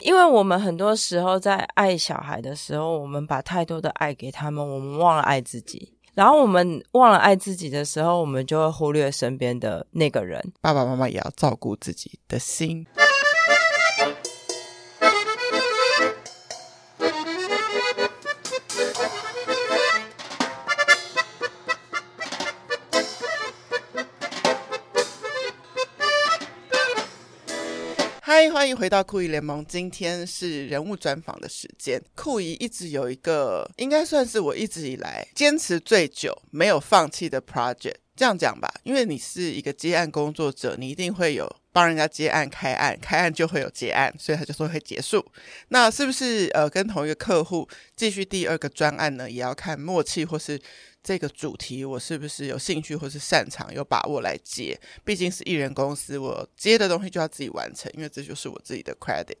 [0.00, 5.92] 因为我们很多时候在爱小孩的时候，我们把太多的爱给他们，我们忘了爱自己。
[6.14, 10.52] 然后我们忘了爱自己的时候，我们就会忽略身边的那个人。
[10.60, 12.84] 爸爸妈妈也要照顾自己的心。
[28.38, 32.00] 欢迎回到酷怡联盟，今天是人物专访的时间。
[32.14, 37.96] 酷怡一直有一个，应该算是我一直以来坚持最久、没有放弃的 project。
[38.14, 45.24] 这样讲吧，因为你是一个接案工作者，你一定会有帮人家接案、开案，开案就会有结案，所以他就说会结束。
[45.68, 49.30] 那是不是呃，跟同一个客户继续第二个专案呢？
[49.30, 50.60] 也要看默契或是。
[51.00, 54.78] 这个主题我是不是有兴趣或是擅长有把握来接？
[55.04, 59.38] 毕竟是艺人公司，我接的东西就要自己完成，因为这就是我自己的 credit。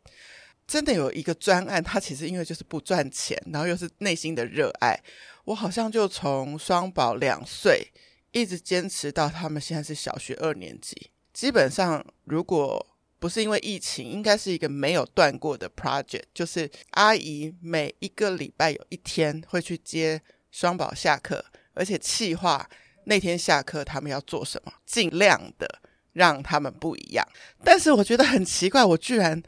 [0.66, 4.98] 真的有一个专案，它其实因为就是不赚钱，然后又是内心的热爱，
[5.44, 7.88] 我好像就从双宝两岁
[8.30, 11.10] 一直坚持到他们现在是小学二年级。
[11.38, 12.84] 基本上，如果
[13.20, 16.24] 不是因为疫情，应该是一个没有断过的 project。
[16.34, 20.20] 就是阿姨每一个礼拜有一天会去接。
[20.50, 22.68] 双宝下课，而且企划
[23.04, 25.80] 那天下课他们要做什么，尽量的
[26.14, 27.24] 让他们不一样。
[27.62, 29.40] 但是我觉得很奇怪，我居然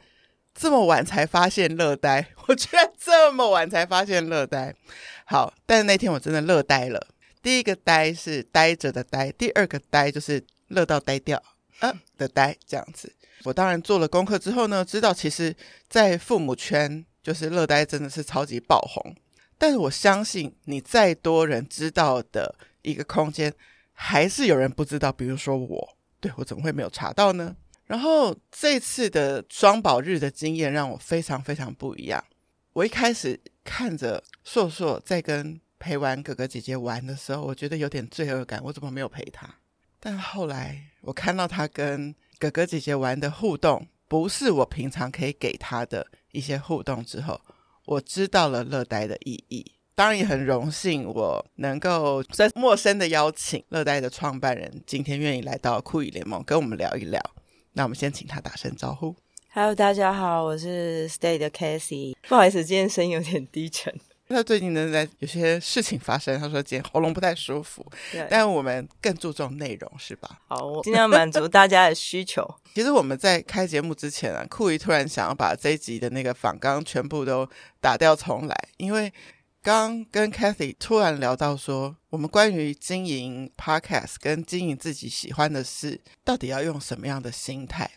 [0.53, 4.73] 这么晚才发现乐呆， 我居然这么晚才发现乐呆。
[5.25, 7.07] 好，但是那天我真的乐呆了。
[7.41, 11.41] 第一个呆是呆着的呆，第二个呆就是乐到呆掉
[11.79, 13.13] 啊的呆这样子。
[13.43, 15.55] 我当然做了功课之后呢，知道其实
[15.89, 19.15] 在父母圈，就是乐呆真的是超级爆红。
[19.57, 23.53] 但是我相信，你再多人知道的一个空间，
[23.93, 25.11] 还是有人不知道。
[25.11, 27.55] 比如说我，对，我怎么会没有查到呢？
[27.85, 32.23] 然后这次的双宝日的经验让我非常非常不一样。
[32.73, 39.53] 我一开始看着硕硕在跟陪玩哥哥姐姐玩的时候，我觉得有点罪恶感，我怎么没有陪他？
[40.03, 47.39] 但后来我看到他跟哥哥姐姐玩的互动，不是我平常可以给他的一些互动之后。
[47.85, 57.21] 我知道了乐呆的意义，当然也很荣幸我能够在陌生的邀请乐呆的创办人今天愿意来到酷语联盟跟我们聊一聊。
[57.73, 59.15] 那我们先请他打声招呼。
[59.53, 62.15] Hello，大家好，我是 Stay 的 Casey。
[62.27, 63.93] 不好意思，今天声音有点低沉。
[64.31, 67.85] 他最近呢，在有些事情发生，他说今天喉咙不太舒服。
[68.11, 70.39] 对，但我们更注重内容，是吧？
[70.47, 72.47] 好，我尽量满足 大家的需求。
[72.73, 77.47] 其实我们在开节目之前啊，酷姨突然想要把这一集的那个访纲全部都
[77.79, 79.11] 打掉重来，因为
[79.61, 87.91] 刚跟 Cathy 突然聊到说，我们关于经营 Podcast 跟经营自己喜欢的事，到底要用什么样的心态？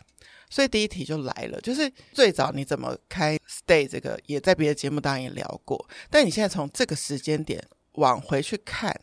[0.49, 5.87] 所以第一题就来了，就是最早你怎么开 Stay 这个，也在别的节目当然也聊过。
[6.09, 7.61] 但你现在从这个时间点
[7.93, 8.99] 往回去看，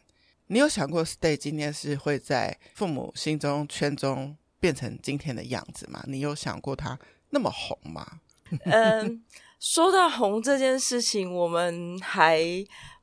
[0.47, 6.03] 你有想过 Stay 今天是会在父母心中圈中变成今天的样子吗？
[6.07, 6.99] 你有想过它
[7.31, 8.21] 那么红吗？
[8.67, 9.23] 嗯，
[9.59, 12.45] 说到红这件事情，我们还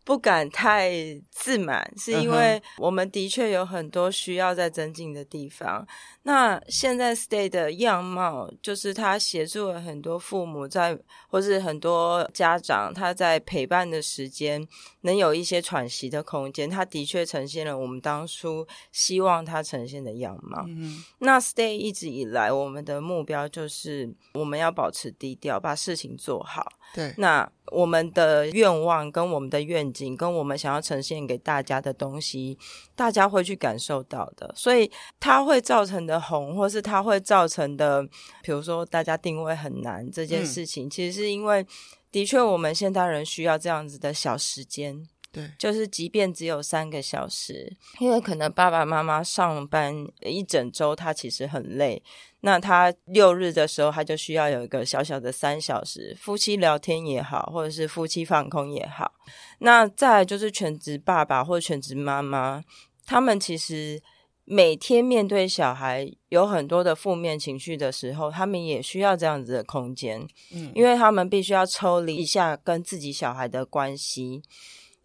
[0.06, 0.92] 不敢太
[1.32, 5.88] 自满，是因为我们的确有很多需要在增进的地方。
[6.29, 10.95] 那现在 Stay 的样貌，就是他协助了很多父母在，
[11.28, 14.63] 或是很多家长，他在陪伴的时间
[15.01, 16.69] 能有一些喘息的空间。
[16.69, 20.63] 他的确呈现了我们当初希望他呈现的样貌。
[20.67, 21.03] 嗯。
[21.17, 26.73] 那 Stay 一直以来，我们的目标就是我们要保持低调，把事情做好。
[26.94, 27.11] 对。
[27.17, 32.57] 那我们的愿望、跟我们的愿景、跟我们想要呈现给大家的东西，
[32.96, 34.51] 大家会去感受到的。
[34.56, 36.19] 所以它会造成的。
[36.19, 38.03] 红，或是它会造成的，
[38.44, 41.66] 比如说大家定位很难这件事情，嗯、其实是因为
[42.12, 52.02] 的确我们现代人需要这样子的小时间，对，就是即便只有三个小时，因为可能爸爸妈妈上班一整周，他其实很累，
[52.41, 59.11] 那他六日的时候，他就需要有一个小小的三小时，夫妻聊天也好，或者是夫妻放空也好，
[59.59, 62.64] 那再来就是全职爸爸或全职妈妈，
[63.05, 64.02] 他们其实。
[64.51, 74.41] 每天面对小孩有很多的负面情绪的时候，他们也需要这样子的空间，嗯，因为他们必须要抽离一下跟自己小孩的关系。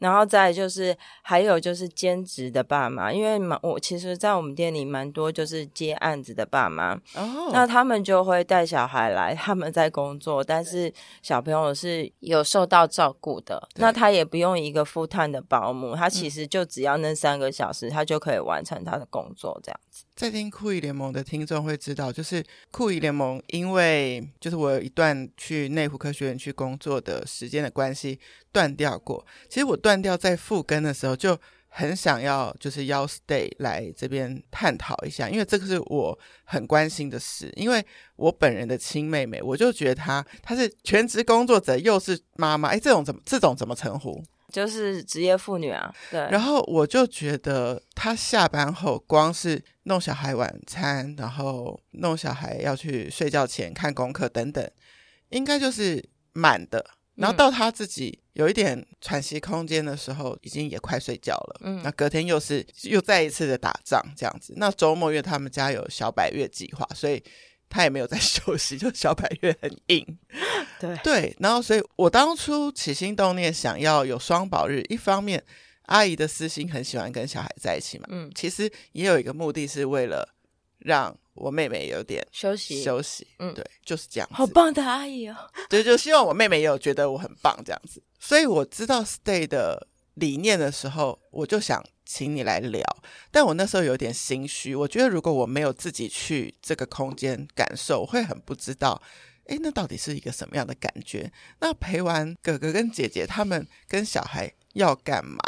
[0.04, 10.92] 然后再就是，还有就是兼职的爸妈，因为蛮我其实，在我们店里蛮多就是接案子的爸妈，哦，那他们就会带小孩来，他们在工作，但是
[11.22, 19.80] 小朋友是有受到照顾的，那他也不用一个 full time 的保姆，他其实就只要那三个小时，他就可以完成他的工作这样。
[20.14, 28.18] 在听酷姨联盟的听众会知道，就是酷姨联盟，因为就是我有一段去内湖科学园区工作的时间的关系
[28.52, 29.24] 断掉过。
[29.48, 31.38] 其实我断掉在复更的时候就。
[31.76, 37.52] 很想要就是邀 Stay 来这边探讨一下，因为这个是我很关心的事。
[37.56, 44.22] 因为我本人的亲妹妹，我就觉得她她是全职工作者，又是妈妈，哎，这种怎么这种怎么称呼？
[44.54, 45.92] 就是职业妇女啊。
[46.10, 46.20] 对。
[46.30, 54.70] 然后我就觉得她下班后，光是弄小孩晚餐，然后弄小孩要去睡觉前看功课等等，
[55.30, 56.84] 应该就是满的。
[57.16, 61.60] 然后到她自己有一点喘息空间的时候，已经也快睡觉了。
[61.62, 64.54] 嗯，那隔天又是又再一次的打仗这样子。
[64.56, 67.22] 那周末因为他们家有小百月计划，所以
[67.74, 70.18] 他也没有在休息， 就小百月很硬。
[70.78, 75.42] 对对，然后所以我当初起心动念想要有双宝日，一方面
[75.86, 80.28] 阿姨的私心很喜欢跟小孩在一起嘛，嗯，其实也有一个目的是为了
[80.78, 81.16] 让。
[81.36, 84.28] 我妹妹有点休息休息，嗯，对，就是这样。
[84.32, 85.34] 好棒的阿姨哦，
[85.68, 88.00] 对，就希望我妹妹也有觉得我很棒这样子。
[88.20, 92.82] 所以我知道 Stay 的理念的时候，我就想请你来聊。
[93.30, 99.00] 但我那时候有点心虚，我觉得如果我没有自己去这个空间感受，我会很不知道，
[99.46, 101.32] 诶，那到底是一个什么样的感觉？
[101.60, 105.38] 那陪完哥哥跟姐姐他们跟小孩要干嘛？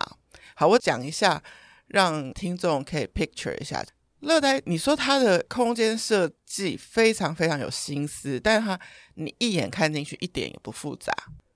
[0.54, 1.42] 好，我讲一下，
[1.88, 3.84] 让听众可以 picture 一下。
[4.20, 8.80] 乐呆，你说他的空间设计非常非常有心思，但是他
[9.14, 11.12] 你一眼看进去一点也不复杂，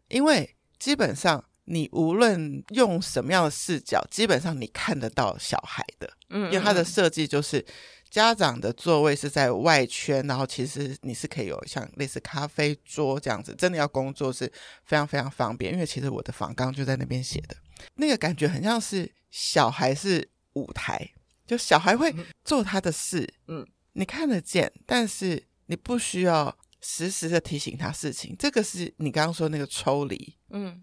[0.08, 7.64] 因为基本上你无论用什么样的视角，基本上你看得到小孩的，嗯，因为它的设计就是
[8.10, 14.50] 家长的座位是在外圈，然后其实你是可以有像类似咖啡桌这样子，真的要工作是
[14.84, 17.56] 非常非常方便，因为其实我的房刚就在那边写的，
[17.94, 21.08] 那个感觉很像是小孩是舞台。
[21.46, 22.14] 就小孩会
[22.44, 28.36] 做他的事，嗯，你看得见，但是你不需要时时的提醒他事情。
[28.38, 30.80] 这个是你刚刚说那个抽离，嗯，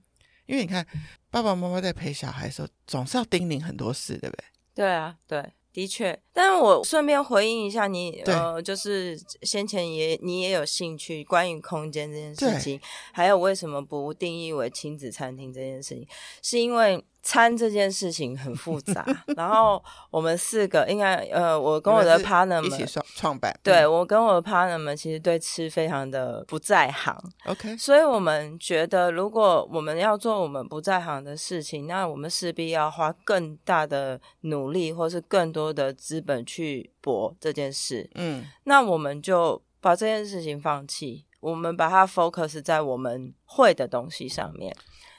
[0.48, 0.86] 因为你看
[1.30, 4.46] 爸爸妈妈在陪小孩的时候，总是要叮咛很多事，对不对？
[4.74, 5.44] 对啊，对。
[5.74, 12.82] 的确，但是我顺便回应一下你，呃，就是先前也你也有兴趣关于空间这件事情，
[13.14, 16.08] 还有为什么不定义为亲子餐厅这件事情，
[16.42, 19.06] 是因为餐这件事情很复杂。
[19.38, 27.16] 然后我们四个应该，呃，我跟我的 partner 们一起创创办，对，我跟我的 partner 们其实对吃非常的不在行。
[27.46, 35.68] OK，所以我们觉得，如果我们要做我们不在行的事情，那我们势必要花更大的努力，或是更多。
[35.78, 44.76] 的资本去搏这件事，嗯，那我们就把这件事情放弃，我们把它 focus 在我们会的东西上面。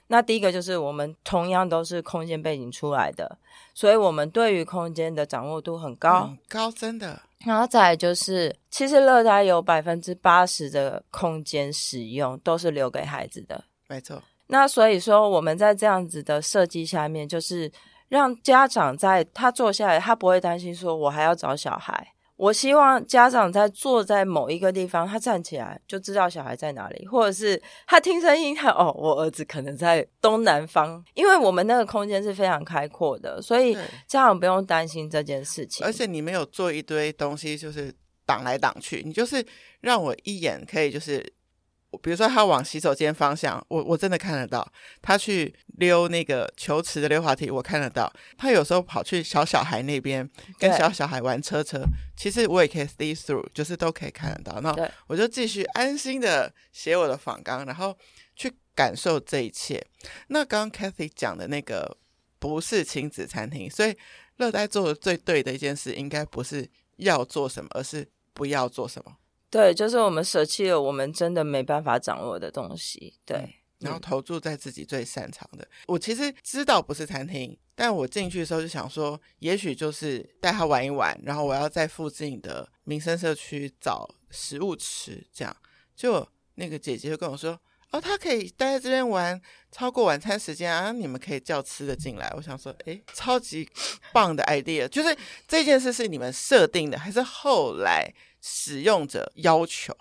[0.09, 3.39] 那第一个就是我们同样都是空间背景出来的，
[3.73, 7.23] 所以我们对于空间的掌握度很高，嗯、高真的。
[7.45, 14.21] 然后再来就是，其实乐呆有百分之八十的空间使用都是留给孩子的，没错。
[14.49, 17.71] 那所以说我们在这样子的设计下面，就是。
[18.09, 22.15] 让家长在他坐下来，他不会担心说，我还要找小孩。
[22.39, 33.75] 我希望家长在坐在某一个地方，他站起来就知道小孩在哪里，或者是他听声音，他哦，我儿子可能在东南方，因为我们那个空间是非常开阔的，所以
[34.07, 35.85] 家长不用担心这件事情。
[35.85, 37.93] 而且你没有做一堆东西，就是
[38.25, 39.45] 挡来挡去，你就是
[39.81, 41.38] 让我一眼可以就是。
[42.03, 44.63] 比如说，他往洗手间方向，我我真的看得到；
[45.01, 50.29] 他去溜那个球池的溜滑梯，我看得到；他有时候跑去小小孩那边
[50.59, 51.83] 跟小小孩玩车车，
[52.15, 54.61] 其实我也可以 see through，就是都可以看得到。
[54.61, 57.97] 那我就继续安心的写我的访纲，然后
[58.37, 59.83] 去感受这一切。
[60.29, 61.97] 那刚刚 Cathy 讲的那个
[62.39, 63.97] 不是亲子餐厅，所以
[64.37, 66.69] 乐呆做的最对的一件事，应该不是
[66.99, 69.17] 要做什么，而是不要做什么。
[69.51, 75.67] 对，就是我们舍弃了我们真的没办法掌握的东西，对，嗯、然后投注在自己最擅长的。
[75.87, 85.57] 我其实知道不是餐厅，但我进去的时候就想说，也许就是带他玩一玩，然后我要在附近的民生社区找食物吃，这样。
[85.97, 87.59] 就那个姐姐就跟我说，
[87.91, 89.41] 哦，他可以待在这边玩
[89.73, 92.31] 超过晚餐时间啊，你们可以叫吃的进来。
[92.37, 93.67] 我想说，诶，超级
[94.13, 98.13] 棒的 idea，就是这件事是你们设定的，还是后来？
[98.43, 99.95] 使用者要求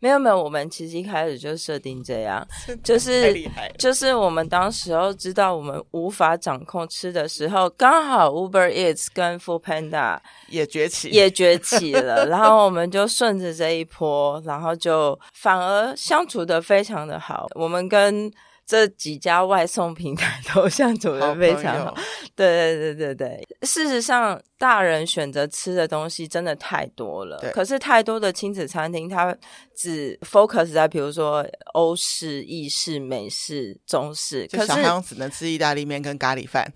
[0.00, 2.46] 没有没有，我们其实一开始就设定这样，
[2.84, 3.34] 就是
[3.78, 17.46] 就是我们当时候知道我们无法掌控吃的时候，刚好 Uber Eats 跟 Food Panda 也崛起也崛起了， 然后我们就顺着这一波，然后就反而相处的非常的好。
[17.54, 18.30] 我们跟
[18.66, 21.94] 这几家外送平台都相处的非常好。
[22.36, 27.38] 对对对对对，事实上，大人选择吃的东西真的太多了。
[27.52, 29.36] 可是太多的亲子餐厅，它
[29.76, 36.72] 只 focus 在比如说欧式、意式、美式、中式，可是小孩只能吃意大利面跟咖喱饭，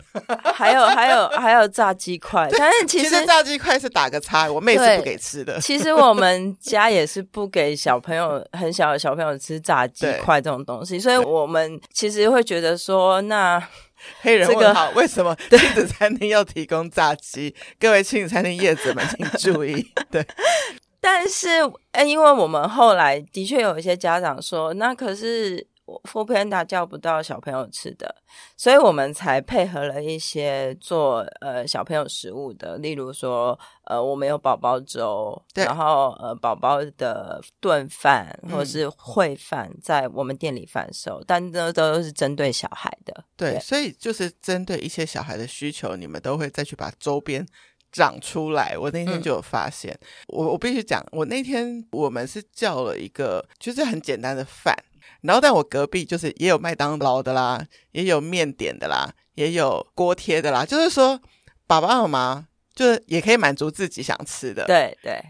[0.54, 2.49] 还有还有还有炸鸡块。
[2.57, 5.59] 但是其实，其实炸鸡块是打个叉，我妹是不给吃的。
[5.62, 13.62] 其实我们家也是不给小朋友很小的小朋友吃炸鸡块这种东西，所以我们其实会觉得说那。
[14.23, 17.52] 黑人问号，为什么亲子餐厅要提供炸鸡？
[17.80, 19.85] 各位亲子餐厅业者们请注意。
[20.08, 20.25] 对，
[21.00, 21.49] 但是，
[21.90, 25.66] 哎，因为我们后来的确有一些家长说，那可是。
[26.04, 28.14] Foodpanda 叫不到小朋友吃的，
[28.57, 43.25] 所以我们才配合了一些做呃小朋友食物的，例如说呃我们有宝宝粥，然后呃宝宝的炖饭或者是烩饭在我们店里贩售，嗯、但这都是针对小孩的。
[43.37, 47.47] 对，对，所以就是针对一些小孩的需求，你们都会再去把周边
[47.90, 48.76] 长出来。
[48.76, 54.75] 我那天就有发现，嗯、我我必须讲，我那天我们是叫了一个就是很简单的饭。
[55.22, 60.64] 然后，但我隔壁就是也有麦当劳的啦，也有面点的啦，也有锅贴的啦。
[60.64, 61.20] 就是说，
[61.66, 64.64] 爸爸妈妈就是也可以满足自己想吃的。
[64.66, 65.20] 对对，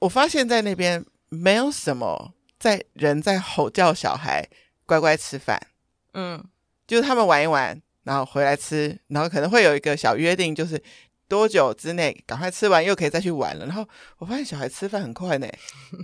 [0.00, 4.48] 我发现在那边没有什么在人在吼叫小孩
[4.86, 5.60] 乖乖吃饭。
[6.14, 6.42] 嗯，
[6.86, 10.82] 就是他们玩一玩，然后回来吃，然后可能会有一个小约定，就是
[11.28, 13.66] 多久之内赶快吃完，又可以再去玩了。
[13.66, 13.86] 然后
[14.18, 15.46] 我发现小孩吃饭很快呢，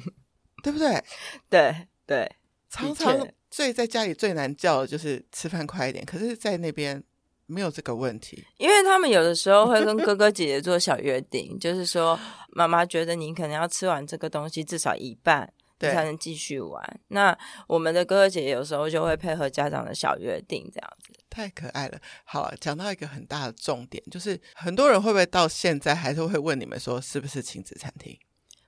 [0.62, 1.02] 对不对？
[1.48, 2.30] 对对。
[2.70, 7.02] 常常最在家里最难叫的就是吃饭快一点，可是，在那边
[7.46, 12.18] 没有这个问题，因为他们有的时候会跟哥哥姐姐做小约定， 就是说
[12.50, 17.00] 妈妈觉得你可能要吃完这个东西至少一半，对才能继续玩。
[17.08, 17.36] 那
[17.66, 22.00] 我们的哥哥姐姐有时候就会配合家长的小约定，这样子太可爱了。
[22.24, 28.16] 好，讲到一个很大的重点，就是很多人会不会到现在还是会问你们说是不是亲子餐厅？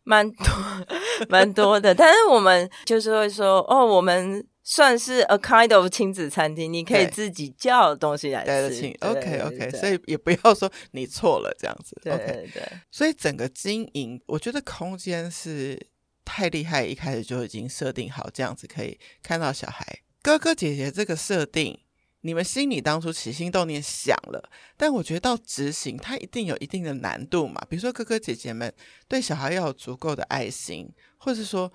[0.04, 0.46] 蛮多，
[1.28, 8.96] 蛮多的，但是我们就是会说，哦，我们算是 a kind of 亲子餐厅，你可以自己叫东西来吃。
[9.00, 11.96] OK OK，所以也不要说你错了这样子。
[12.02, 15.78] 对对对，对，所以整个经营，我觉得空间是
[16.24, 19.84] 太厉害，一开始就已经设定好这样子，可以看到小孩
[20.22, 21.78] 哥哥姐姐这个设定。
[22.22, 27.60] 你们心里当初起心动念想了，但我觉得到执行，它一定有一定的难度嘛。
[27.68, 28.72] 比如说哥哥姐姐们
[29.06, 31.72] 对小孩要有足够的爱心，或者是说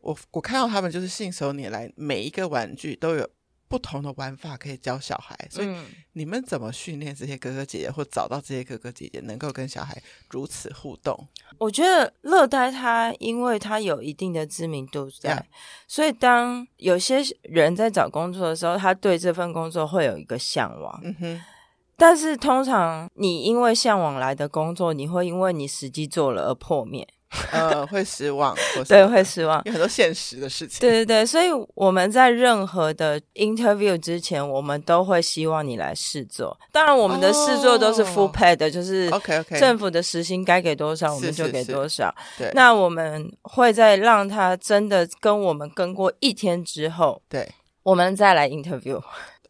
[0.00, 3.28] 我我看到他们就是信手拈来，每一个玩具都有。
[3.68, 5.68] 不同的玩法可以教小孩，所以
[6.12, 11.26] 你们怎么训练这些哥哥姐姐，或找到这些哥哥姐姐能够跟小孩如此互动？
[11.58, 15.44] 我觉得乐呆他，因为他有一定的知名度在，
[15.88, 21.00] 所以当有些人在找工作的时候，他对这份工作会有一个向往。
[21.02, 21.42] 嗯哼，
[21.96, 27.08] 但是通常你因为向往来的工作，你会因为你实际做了而破灭。
[27.50, 28.56] 呃，会失望，
[28.88, 30.78] 对，会失望，有很多现实的事情。
[30.80, 36.56] 对对对，所以我们在任何的 interview 之前，我们都会希望你来试做。
[36.70, 42.14] 当然，我们的试做都是 full pay 的，就是 OK OK，政府的时薪该给多少，我们就给多少。
[42.38, 47.46] 对，那我们会在让他真的跟我们跟过一天之后，对，
[47.82, 49.02] 我们再来 interview。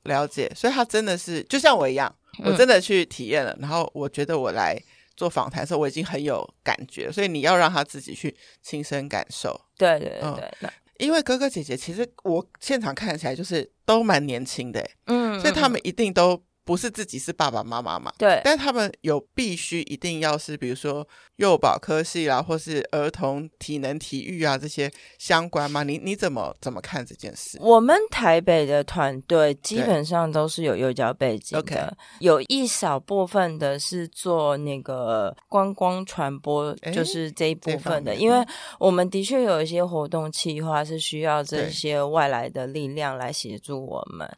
[0.04, 4.82] 了解，所以他真的是就像我一样，我真的去体验了，嗯、然后我觉得我来。
[5.16, 9.60] 做访谈的时候，我已经很有感觉，所以你要让他自己去亲身感受。
[9.76, 16.42] 对对对对，嗯、因为哥哥姐姐其实我现场看起来就是都蛮年轻的，嗯，所以他们一定都。
[16.66, 18.12] 不是自己是爸爸妈妈嘛？
[18.18, 21.06] 对，但他们有必须一定要是，比如说
[21.36, 25.84] 幼保科系啦，或是儿童体能体育啊这些相关吗？
[25.84, 27.56] 你你怎么怎么看这件事？
[27.60, 31.88] 我们台北的团队基本上都是有幼教背景的，okay.
[32.18, 38.44] 有一小部分的是做那个观光传播，就是这一部分的，因为
[38.80, 44.28] 我们的确有一些活动企划是需要这些外来的力量来协助我们。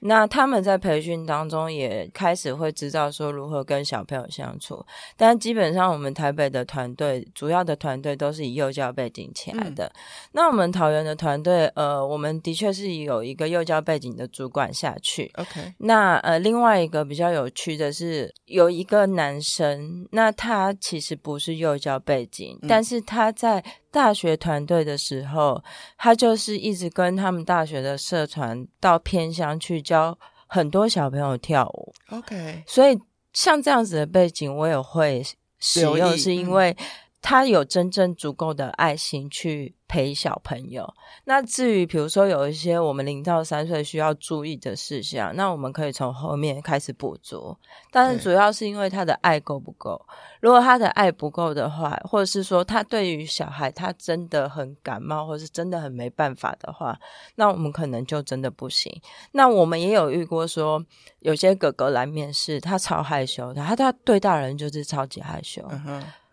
[0.00, 1.72] 那他们在培训当中。
[1.78, 4.84] 也开始会知道说如何跟小朋友相处，
[5.16, 9.86] 但基本上我们台北的团队，主要的团队都是以幼教背景起来的。
[9.86, 9.92] 嗯、
[10.32, 15.30] 那我们桃园的团队，呃，我们的确是有一个幼教背景的主管下去。
[15.36, 25.62] OK，那呃，另外一个比较有趣的是，有一个男生，那他其实不是幼教背景，嗯、但是他在大学团队的时候，
[25.96, 30.18] 他就是一直跟他们大学的社团到偏乡去教。
[30.48, 32.98] 很多小朋友跳舞，OK，所以
[33.32, 35.22] 像这样子的背景，我也会
[35.60, 36.76] 使用，是因为
[37.20, 40.88] 他有真正足够的爱心去陪小朋友。
[41.24, 47.56] 那至于比如说有一些我们零到三岁需要注意的事项，那我们可以从后面开始补足。
[47.90, 50.00] 但是主要是因为他的爱够不够。
[50.40, 56.96] 如果他的爱不够的话，或者是说他对于小孩他真的很感冒，或者是真的很没办法的话，
[57.34, 59.02] 那我们可能就真的不行。
[59.32, 60.84] 那我们也有遇过说，
[61.20, 65.68] 有些哥哥来面试，他超害羞的，他他对大人就是超级害羞。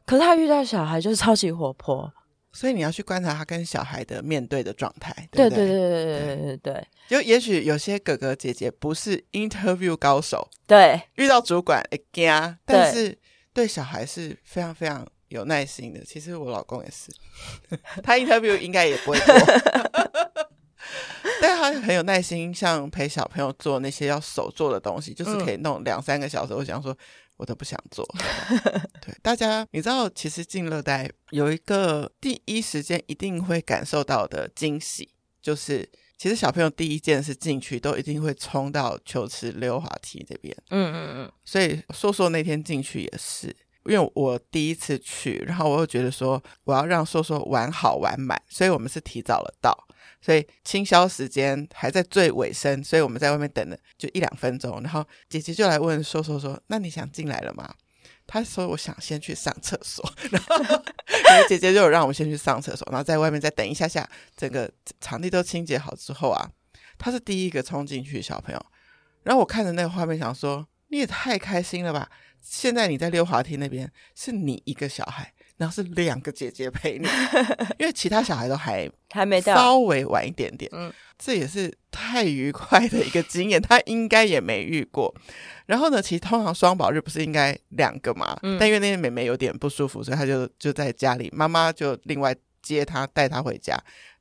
[0.05, 2.11] 可是他遇到小孩就是超级活泼，
[2.51, 5.65] 所以你要去观察他跟小孩的面对的状态，对不对？
[5.65, 6.87] 对对对对对对对对。
[7.07, 13.17] 就也许有些哥哥姐姐不是 interview 高手，对，遇到主管会惊，但是
[13.53, 16.01] 对小孩是非常非常有耐心的。
[16.05, 17.11] 其实我老公也是，
[18.03, 19.35] 他 interview 应该也不会做，
[21.41, 26.53] 但他很有耐心，像陪小朋友做那些要手做的东西，就是可以弄两三个小时。
[26.53, 26.95] 嗯、我想说。
[27.37, 28.05] 我都不想做。
[29.01, 35.09] 对大家，你知道，其实进乐代有一个第一时间一定会感受到的惊喜，
[35.41, 40.55] 就是其实小朋友第一件事进去都一定会冲到球池溜滑梯这边。
[40.69, 41.31] 嗯嗯嗯。
[41.43, 43.47] 所以硕硕那天进去也是，
[43.85, 49.84] 因为我第一次去，然后我又觉得说我要让硕硕玩好玩满，所以我们是提早了到。
[50.25, 57.71] 所以清消时间还在最尾声，所以我们在外面等了就一两分钟，然后姐姐就来问说说说，那你想进来了吗？
[58.25, 60.83] 他说我想先去上厕所，然后
[61.47, 64.67] 姐姐就让我们先去上厕所，然后在外面再等一下下，整个
[64.99, 66.49] 场地都清洁好之后啊，
[66.97, 68.65] 他是第一个冲进去的小朋友，
[69.21, 72.09] 然后我看着那个画面想说，你也太开心了吧！
[72.41, 75.34] 现在你在溜滑梯那边是你一个小孩。
[75.57, 77.07] 然后是两个姐姐陪你，
[77.79, 80.69] 因为其他小孩都还 还没到，稍微晚一点点。
[80.73, 85.13] 嗯，这也是太愉快的一个经验，他应该也没遇过。
[85.65, 88.37] 然后呢，其实通常双宝日不是应该两个嘛？
[88.43, 93.77] 嗯，但因为那天妹妹有点不舒服，所以他就就在家里，妈妈就另外接他带他回家。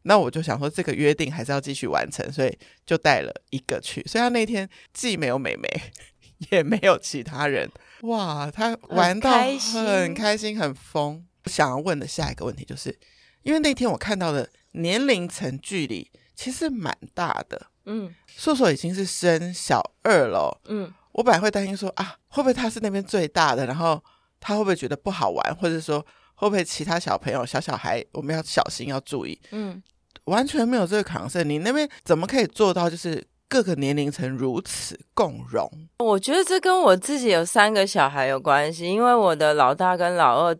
[0.07, 4.03] 那我就想说，这个约定还是要继续完成，所以就带了一个去。
[4.07, 5.69] 所以他那天既没有妹妹，
[6.53, 7.69] 也没有其他人。
[8.05, 11.25] 哇，他玩到很开心，很疯。
[11.47, 12.99] 想要问的下一个问题就是，
[13.43, 17.67] 因为那天我看到的年龄层距离其实蛮大的。
[17.85, 20.61] 嗯，硕硕已经是升小二了。
[20.67, 24.03] 嗯，我本来会担心说啊，会不会他是那边最大的，然后
[24.41, 26.01] 他会不会觉得不好玩，或者说
[26.35, 29.39] 会不会其他小朋友、小小孩我们要小心要注意。
[29.51, 29.83] 嗯，
[30.25, 31.47] 完全没有这个可能性。
[31.49, 33.27] 你那边怎么可以做到就是？
[33.49, 40.57] 各个年龄层如此共融，我觉得这跟我自己有三个小孩有关系，因为我的老大跟老二。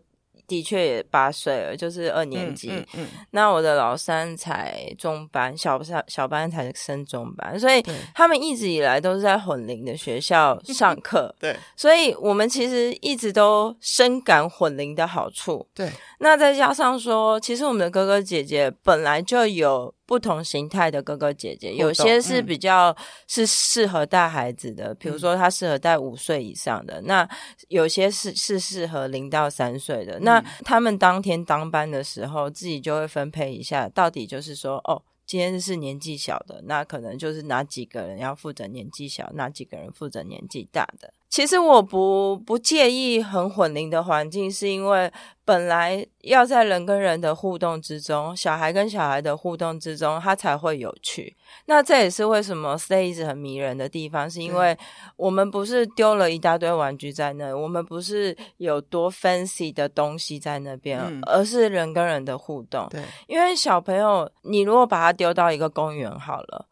[0.47, 2.69] 的确也八岁了，就是二年级。
[2.69, 11.33] 嗯嗯嗯、那我的老三才中班，小小小班才升中班，所以他们一直以来都是在混龄的学校上课。
[11.41, 15.67] 对，所以我们其实一直都深感混龄的好处。
[15.73, 19.91] 对，那再加上说，其实我们的哥哥姐姐本来就有。
[20.05, 22.95] 不同形态的哥哥姐姐，有些是比较
[23.27, 27.27] 是适合带孩子的，嗯、比如说他适合带五岁以上的，那
[27.69, 30.19] 有些是是适合零到三岁的。
[30.19, 41.14] 嗯、那他们当天当班的时候，自己就会分配一下，到底就是说，哦，今天是年纪小的，那可能就是哪几个人要负责年纪小，哪几个人负责年纪大的。
[41.35, 45.11] 其实我不不介意很混龄的环境，是因为
[45.43, 51.35] 本来要在人跟人的互动之中，小孩跟小孩的互动之中，他才会有趣。
[51.65, 52.77] 那这也是为什么
[53.13, 54.77] 直很迷人的地方，是因为
[55.17, 62.87] 我们不是丢了一大堆玩具在那，我们不是有多 fancy 的东西在那边，嗯、而是人跟人的互动。
[62.89, 66.67] 对，因为小朋友，你如果把他丢到一个公园好了，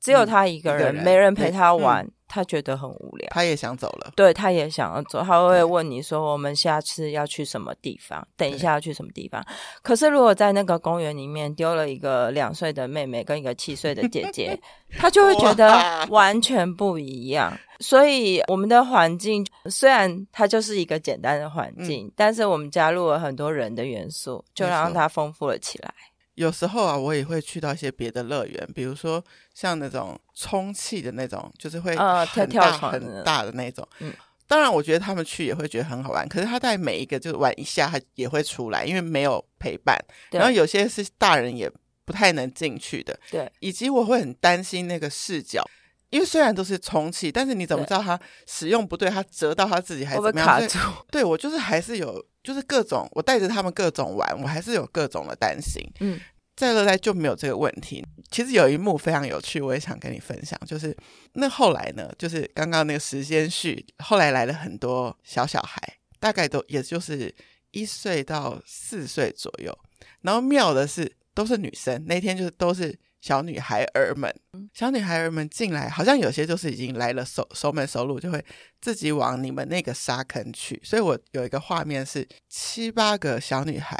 [0.00, 2.04] 只有他一个人，没人陪他玩。
[2.04, 4.12] 嗯他觉得很无聊，他也想走了。
[4.14, 8.26] 对，他也想要走，他会问你说：“我们下次要去什么地方？
[8.36, 9.44] 等一下要去什么地方？”
[9.82, 14.58] 可是如果在那个公园里面丢了一个两岁的妹妹跟一个七岁的姐姐，
[14.98, 17.52] 他就会觉得完全不一样。
[17.80, 25.94] 所以我们的环境虽然它就是一个简单的环境，嗯、但是我们加入了很多人的元素，就让它丰富了起来。
[26.38, 29.22] 有时候啊，我也会去到一些别的乐园，比如说
[29.54, 33.86] 像那种充气的那种，就是会很大、很大的那种。
[33.98, 34.14] 嗯，
[34.46, 36.28] 当然，我觉得他们去也会觉得很好玩。
[36.28, 39.98] 可是他在每一个就玩一下，他也会出来，因为没有陪伴。
[40.30, 41.68] 然后有些是大人也
[42.04, 43.18] 不太能进去的。
[43.32, 45.68] 对，以及我会很担心那个视角，
[46.10, 50.46] 因为虽然都是充气，但是你怎么知道他使用不对，他折到他自己还是怎么样？
[50.46, 50.78] 卡住。
[51.10, 52.24] 对，我就是还是有。
[52.48, 55.82] 就是各种，我带着他们各种玩，我还是有各种的担心。
[56.00, 56.18] 嗯，
[56.56, 58.02] 在乐代就没有这个问题。
[58.30, 60.96] 其实有一幕非常有趣，我也想跟你分享，就是
[61.34, 65.78] 那后来呢，就是刚刚那个时间序，后来来了很多小小孩，
[66.18, 67.34] 大概都也就是
[67.72, 69.78] 一岁到四岁左右。
[70.22, 72.02] 然后妙的是，都是女生。
[72.06, 74.32] 那天就是都是小女孩儿们，
[74.72, 78.44] 小女孩儿们进来，好像有些就是已经来了熟熟门熟路，就会
[78.80, 80.80] 自己往你们那个沙坑去。
[80.84, 83.96] 所以我有一个画面是七八个小女孩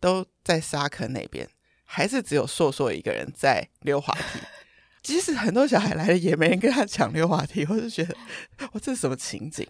[0.00, 1.46] 都在沙坑那边，
[1.84, 4.40] 还是只有硕硕一个人在溜滑梯。
[5.02, 7.66] 即使很多小孩来了，也没人跟他抢溜滑梯。
[7.68, 8.16] 我就觉得，
[8.72, 9.68] 我这是什么情景？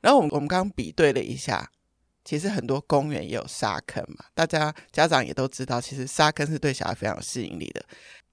[0.00, 1.70] 然后我们我们刚刚比对了一下。
[2.24, 7.84] 其实很多公园也有沙坑嘛，大家家长也都知道，其实沙坑是对小孩非常有吸引力的。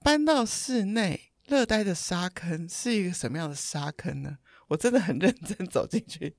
[0.03, 4.37] 搬到室内，热带的沙坑是一个什么样的沙坑呢？
[4.67, 6.35] 我真的很认真走进去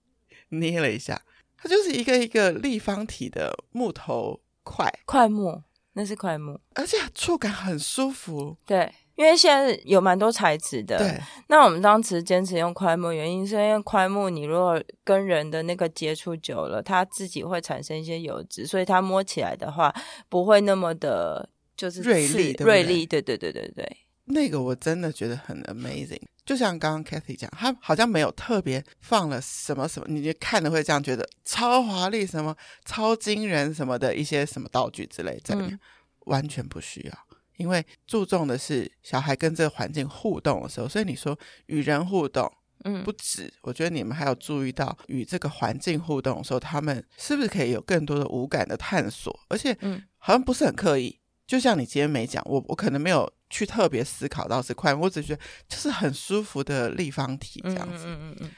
[0.51, 1.21] 捏了一下，
[1.57, 8.57] 它就是一个一个立方体的木头块，块木，那是块木，而且触感很舒服。
[8.67, 8.93] 对。
[9.17, 11.21] 因为现在有蛮多材质的，对。
[11.49, 19.95] 那我们当时坚持用块木，原因是因为块木你如果跟人的那个接触久了，它自己会产生一些油脂，所以它摸起来的话
[20.31, 23.07] 不会那么的，就是锐利，锐利。
[23.07, 26.21] 对对对对对，那个我真的觉得很 amazing。
[26.45, 35.81] 就像刚刚 Kathy 讲，他好像没有特别放了什么什么，你就看了会这样觉得超华丽、什么超惊人什么的一些什么道具之类在里面，嗯、
[36.27, 37.19] 完全不需要。
[37.57, 42.51] 因为注重的是小孩跟这个环境互动的时候，所以你说与人互动，
[42.85, 43.53] 嗯，不止。
[43.63, 49.39] 我觉得你们还有注意到与这个环境互动的时候，他们是不是可以有更多的五感的探索？
[49.49, 51.20] 而且，嗯，好像不是很刻意。
[51.51, 58.05] 就像你今天没讲，我我可能没有去特别思考到是快，我只觉得就是很舒服的立方体这样子。
[58.07, 58.51] 嗯嗯嗯嗯。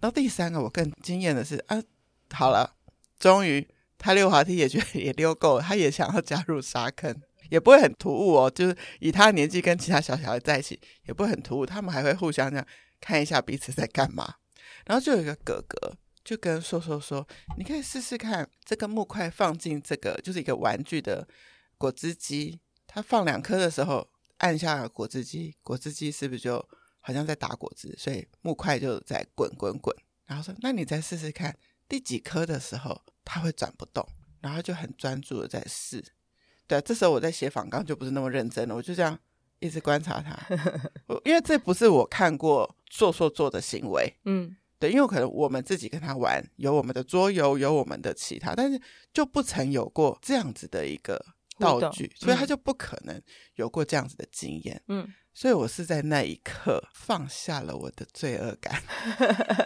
[0.00, 1.82] 然后第三个我更惊艳的是啊，
[2.34, 2.70] 好了，
[3.18, 7.18] 终于他溜滑梯也觉得 也溜够了，他也想要加入沙坑。
[7.48, 11.64] 也不会很突兀哦，就是以他的年纪跟其他小小孩在一起，也不会很突兀。
[11.64, 12.66] 他们还会互相这样
[13.00, 14.34] 看一下彼此在干嘛。
[14.84, 17.26] 然后就有一个哥哥就跟硕硕说
[17.56, 21.26] ：“你可以试试看这个木块放进这个，就是一个玩具的
[21.78, 22.60] 果汁机。
[22.86, 24.08] 他放两颗的时候，
[24.38, 26.64] 按下果汁机，果汁机是不是就
[27.00, 27.94] 好像在打果汁？
[27.98, 29.94] 所以木块就在滚滚滚。
[30.26, 31.56] 然后说：那你再试试看
[31.88, 34.06] 第几颗的时候，它会转不动。
[34.40, 36.04] 然后就很专注的在试。”
[36.68, 39.18] 对，啊这时候我在写访纲就不是那么认真了，我就这样
[39.58, 40.38] 一直观察他，
[41.24, 48.80] 因为这不是我看过做做做的行为，嗯，对，因为可能我们自己跟他玩，有我们的桌游，有我们的其他，但是
[49.12, 51.22] 就不曾有过这样子的一个
[51.58, 53.20] 道具，所以他就不可能
[53.54, 58.82] 有过这样子的经验，嗯，所以我是在那一刻放下了我的罪恶感，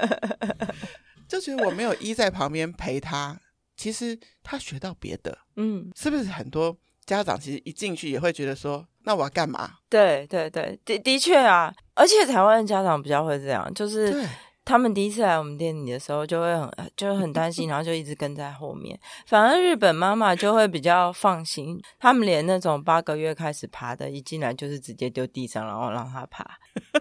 [1.28, 3.40] 就觉得我没有依在旁边陪他，
[3.76, 6.78] 其实他学到别的，嗯，是不是很多？
[7.06, 9.76] 家长其实一进去也会觉得说，那我要干嘛？
[9.88, 14.28] 对对对，的的确啊，而且台湾的家长比较会这样，就是
[14.68, 19.00] 他们第一次来我们店里的时候，就会很就很担心，然后就一直跟在后面。
[19.26, 26.46] 反而日本妈妈就会比较放心，他们连那种八个月开始爬的，一进来就是直接丢地上，然后让他爬。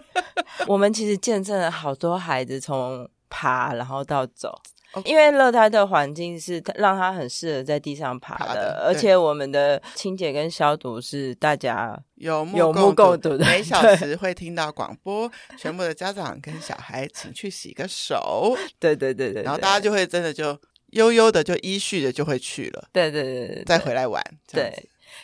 [0.66, 4.58] 我们其实见证了好多孩子从爬然后到走。
[5.04, 13.44] 因为乐胎的环境是让它很适合在地上爬的，爬的，而且我们的清洁跟消毒是大家有目共睹的。
[13.46, 18.56] 每小时会听到广播，全部的家长跟小孩请去洗个手。
[18.80, 20.58] 对对对对，然后大家就会真的就
[20.92, 22.88] 悠悠的就依序的就会去了。
[22.92, 24.22] 对对对对，再回来玩。
[24.50, 24.72] 对。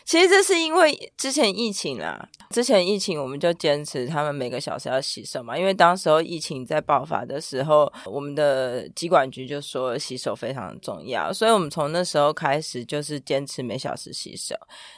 [0.03, 14.55] 其实这是因为之前疫情啦，之前疫情我们就坚持他们每个小时要洗手嘛，因为当时候疫情在爆发的时候，我们的疾管局就说洗手非常重要，所以我们从那时候开始就是坚持每小时洗手。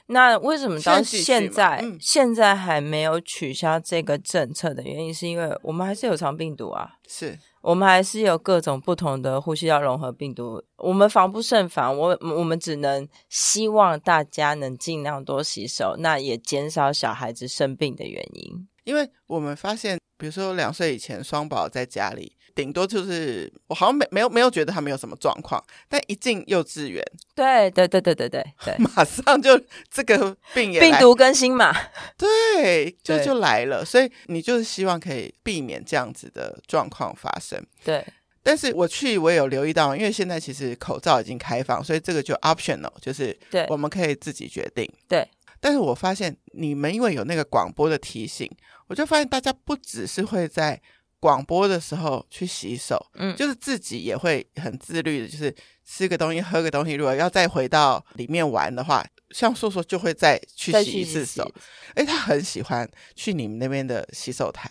[0.08, 7.38] 那为什么到现在现在，现在还没有取消这个政策的原因，是因为我们还是有肠病毒啊，是。
[7.62, 11.98] 我们还是有各种不同的呼吸道融合病毒，我们防不胜防。
[11.98, 18.68] 我我们只能希望大家能尽量多洗手，那也减少小孩子生病的原因。
[18.84, 22.37] 因为我们发现，比如说两岁以前双宝在家里。
[22.58, 31.72] 顶多就是我好像没没有没有觉得他没有什么状况，但一进幼稚园，对对对对对对对， 马上就这个病也病毒更新嘛，
[32.18, 37.64] 对，就就来了，所以你就是希望可以避免这样子的状况发生。
[37.86, 38.04] 对，
[38.42, 44.92] 但是我去我也有留意到，因为现在其实口罩已经开放，所以这个就 optional，就是对，我们可以自己决定。
[45.08, 48.50] 对，但是我发现你们因为有那个广播的提醒，
[48.88, 50.82] 我就发现大家不只是会在。
[51.20, 55.54] 广播的时候去洗手，嗯，就是自己也会很自律的，就是
[55.86, 56.94] 吃个东西、喝个东西。
[56.94, 61.50] 如果要再回到里面玩的话，像硕硕就会再去洗一次手。
[61.96, 64.70] 哎，他很喜欢去你们那边的洗手台，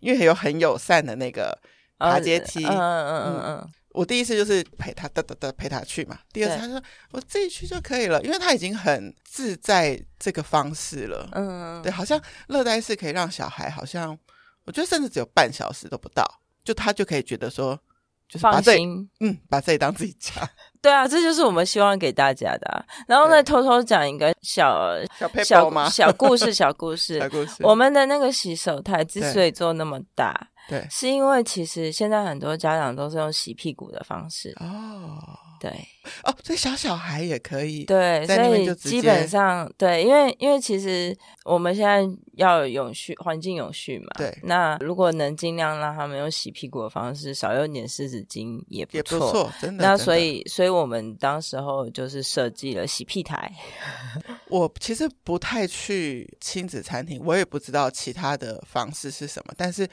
[0.00, 1.58] 因为有很友善的那个
[1.98, 11.28] 爬阶梯，嗯嗯嗯嗯，我第一次就是陪他哒哒哒陪他去嘛，第二次他说我自己去就可以了，因为他已经很自在这个方式了。
[11.32, 14.16] 嗯，对，好像乐呆是可以让小孩，好像
[14.68, 16.22] 我觉得甚至只有半小时都不到，
[16.62, 17.74] 就他就可以觉得说，
[18.28, 20.32] 就是把这放心，嗯，把这里当自己家。
[20.82, 22.84] 对啊，这就是我们希望给大家的啊。
[23.06, 27.64] 然后再偷偷讲一个小小小 小故事，小故事， 小故事。
[27.64, 35.18] 我们的那个洗手台之所以做那么大，对，是因为其实现在很多家长都是用洗屁股的方式哦。
[35.60, 35.70] 对
[36.22, 42.02] 哦，所以小小孩也可以对，所以基本上对，因为因为其实我们现在
[42.34, 44.36] 要永续环境永续嘛，对。
[44.42, 49.84] 那如果能尽量让他们用洗屁股的方式，少用点湿纸巾也不错，也不错，真的。
[49.84, 53.52] 那所以所以我们当时候就是设计了洗屁台。
[54.48, 59.86] 我其实不太去亲子餐厅，我也不知道其他的方式是什么，但是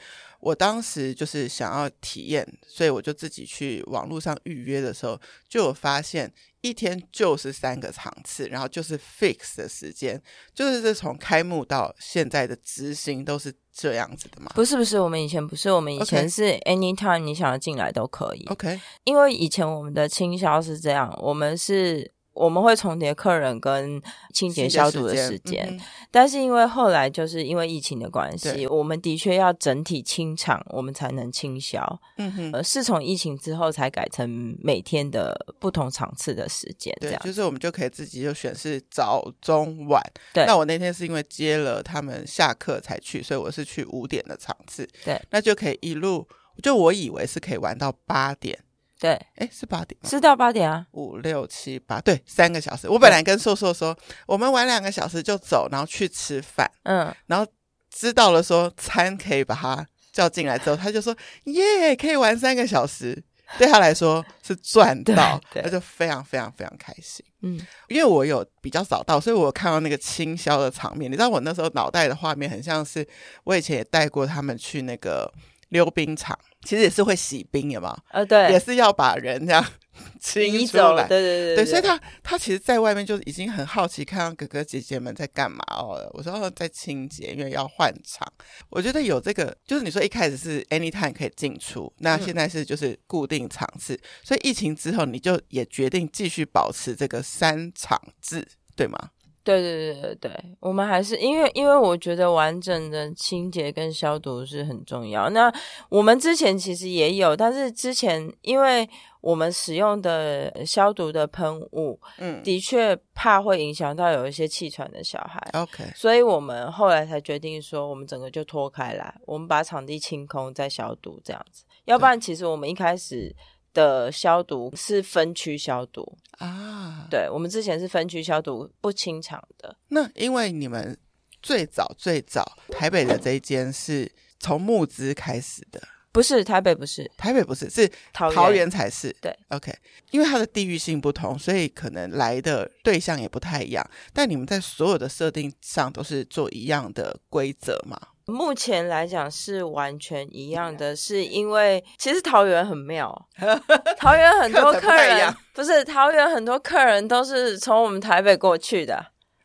[0.46, 10.22] 我当时就是想要体验，所以我就自己去网络上预约的时候，就有发现一天就是三个场次，然后就是 fix 的时间，
[10.54, 14.52] 就是这从开幕到现在的执行都是这样子的嘛？
[14.54, 18.44] 不是不是，我们以前不是，我们以前是 anytime 你想要进来都可以。
[18.46, 22.15] OK，因为以前我们的倾销是这样，我们是。
[22.36, 24.00] 我们会重叠客人跟
[24.32, 32.00] 清洁消毒的时间，嗯、但是因为后来就是因为疫情的关系，我们的确要整体清场，我们才能清消。
[32.18, 37.20] 嗯哼，呃，是从疫情之后才改成每天的不同场次的时间，这样。
[37.22, 40.02] 对，就是我们就可以自己就选是早中晚。
[40.34, 44.86] 对，那我那天是因为接了他们下课才去，所以我是去五点的场次。
[45.04, 46.28] 对，那就可以一路，
[46.62, 48.58] 就我以为是可以玩到八点。
[48.98, 52.88] 对，哎，是八点，是到八点啊，五六七八，对，三个小时。
[52.88, 53.94] 我本来跟硕硕说，
[54.26, 56.70] 我们玩两个小时就走，然后去吃饭。
[56.84, 57.46] 嗯，然后
[57.90, 63.22] 知道了说餐可以把他叫进来之后，他就说耶，可以玩三个小时，
[63.58, 67.22] 对他来说是赚到，他就非常非常非常开心。
[67.42, 71.12] 嗯，因为我有比较早到，所以我有看到那个清消的场面。
[71.12, 73.06] 你知道我那时候脑袋的画面很像是
[73.44, 75.30] 我以前也带过他们去那个。
[75.76, 77.96] 溜冰场其实也是会洗冰，有吗？
[78.10, 79.64] 呃，对，也是要把人这样
[80.20, 81.06] 清出来。
[81.06, 86.10] 对对对，对，所以他他其实，在外面就已经很好奇，看到哥哥姐姐们在干嘛哦。
[86.14, 88.26] 我说哦，在清洁，因为要换场。
[88.70, 93.94] 我觉得有这个，就是你说一开始是 anytime 可以进出，那现在是就是固定场次。
[93.94, 98.98] 嗯、所以疫情之后，你就也决定继续保持这个三场制，对吗？
[99.46, 105.30] 对对对对对，我们还是因为因为我觉得完整的清洁跟消毒是很重要。
[105.30, 105.52] 那
[105.88, 108.88] 我们之前其实也有，但是之前因为
[109.20, 115.40] 我们使用的消毒的喷雾，嗯，的确怕会影响到有一些气喘的小孩。
[115.52, 121.62] OK，所以我们后来才决定说，我们整个就脱开来，我们把场地清空再消毒这样子。
[121.84, 123.32] 要不然，其实我们一开始。
[123.76, 129.76] 的消毒是分区消毒啊，对，我们之前是分区消毒不清场的。
[129.88, 130.96] 那因为你们
[131.42, 134.10] 最早最早台北的这一间是
[134.40, 135.78] 从募资开始的，
[136.10, 139.14] 不是台北，不是台北，不是是桃园才是。
[139.20, 139.70] 对，OK，
[140.10, 143.86] 因为它的地域性不同，所以可能来的对象也不太一样。
[144.14, 148.00] 但你们在所有的设定上都是做一样的规则吗？
[148.26, 153.28] 目前来讲是完全一样的，是因为其实桃园很妙，
[153.98, 158.96] 桃园很多客人不，不是桃园很多客人都是从我们台北过去的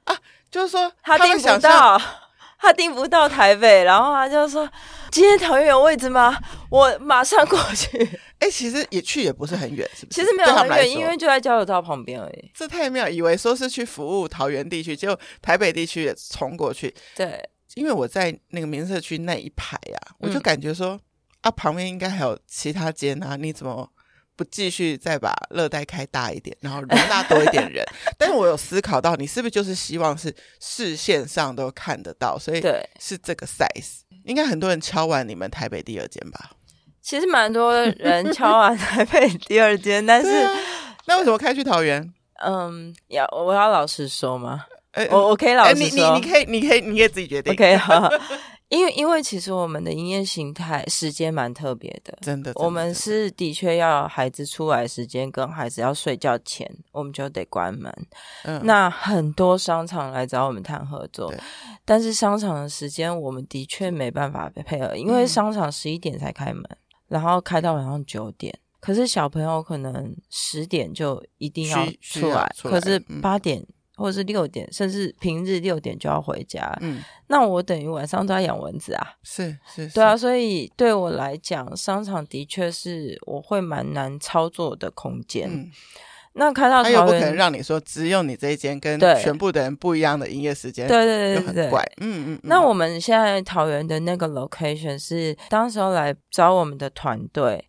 [0.06, 0.18] 啊，
[0.50, 2.02] 就是说 他订不到，
[2.58, 4.68] 他订不到台北，然后他就说
[5.12, 6.36] 今天桃园有位置吗？
[6.72, 7.98] 我马上过去。
[8.40, 10.22] 哎、欸，其实也去也不是很远，是不是？
[10.22, 12.52] 其实没有很远，因为就在交流道旁边而已。
[12.56, 16.92] 这太妙，以为说是去服务桃园地区，结果台北地区也冲过去。
[17.16, 17.48] 对。
[17.76, 21.00] 因为我在那个民社区那一排呀、啊，我就感觉说、嗯、
[21.42, 23.90] 啊，旁边应该还有其他间啊，你怎么
[24.36, 27.86] 不继续再把乐呆开大一点，然后容纳多一点人？
[28.18, 32.62] 但是我有思考到，你是不是就是希望是视线上都看得到，所以
[33.00, 34.02] 是这个 size。
[34.26, 36.52] 应该很多人敲完你们台北第二间吧？
[37.02, 40.54] 其实蛮多人敲完台北第二间，但是、啊、
[41.08, 42.14] 那为什么开去桃园？
[42.44, 44.66] 嗯，要我要老实说吗？
[44.94, 47.54] 欸、我我可以老实说，欸、你你你可以你可以你可以自己决定。
[47.54, 48.10] OK， 好，
[48.68, 52.62] 因为因为其实我们的营业形态时间蛮特别的，真的，真的。
[52.62, 57.94] 我们是的确要孩子出来时间跟孩子要睡觉前，我们就得关门。
[58.44, 61.34] 嗯，那很多商场来找我们谈合作，
[61.86, 66.66] 但是商场的时间我们的确没办法配合，因为商场十一点才开门，
[67.08, 68.54] 然后开到晚上九点。
[68.82, 73.66] 可是小朋友可能十点就一定要出来，出来，可是八点。
[74.02, 76.76] 或者是六点，甚至平日六点就要回家。
[76.82, 79.08] 嗯，那我等于晚上都要养蚊子啊。
[79.24, 85.48] 是是，对啊，所以对我来讲，商场的确是我会蛮难操作的空间。
[85.50, 85.72] 嗯。
[86.34, 91.84] 那开到他又不可能让你说只有你这一间跟全部的人不一样的营业时间，对对对对，很怪。
[91.98, 92.40] 嗯嗯。
[92.44, 97.62] 那我们现在桃园的那个 location 是当时候来找我们的团队，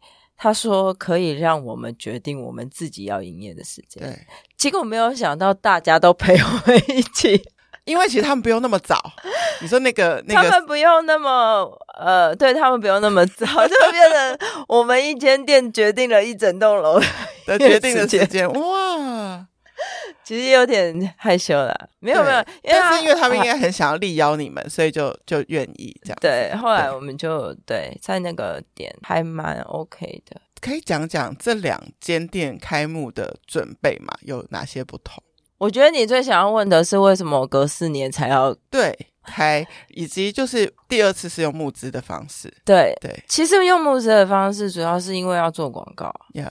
[0.43, 4.03] 他说可以让我们决定我们自己要营业的时间。
[4.03, 4.19] 对，
[4.57, 7.41] 结果没有想到大家都陪我们一起。
[7.85, 9.01] 因为其实他们不用那么早，
[9.63, 17.01] 你说那个那个，他们不用那么呃，对他们不用那么早，就变成我们一间店决定了一整栋楼
[17.47, 18.49] 的决定的时间。
[18.53, 19.47] 哇，
[20.33, 26.19] 其实有点害羞了，没有没有，因为但是因为他们 应该很想要力邀你们，所以就就愿意这样。
[26.23, 34.15] 对，后来我们就对在那个点还蛮 OK 的，可以讲讲这两间店开幕的准备嘛？
[34.23, 35.23] 有哪些不同？
[35.59, 42.51] 我觉得你最想要问的是为什么我隔四年才要对开，以及就是第二次是用募资的方式。
[42.65, 46.11] 对对，其实用募资的方式主要是因为要做广告。
[46.33, 46.51] Yeah.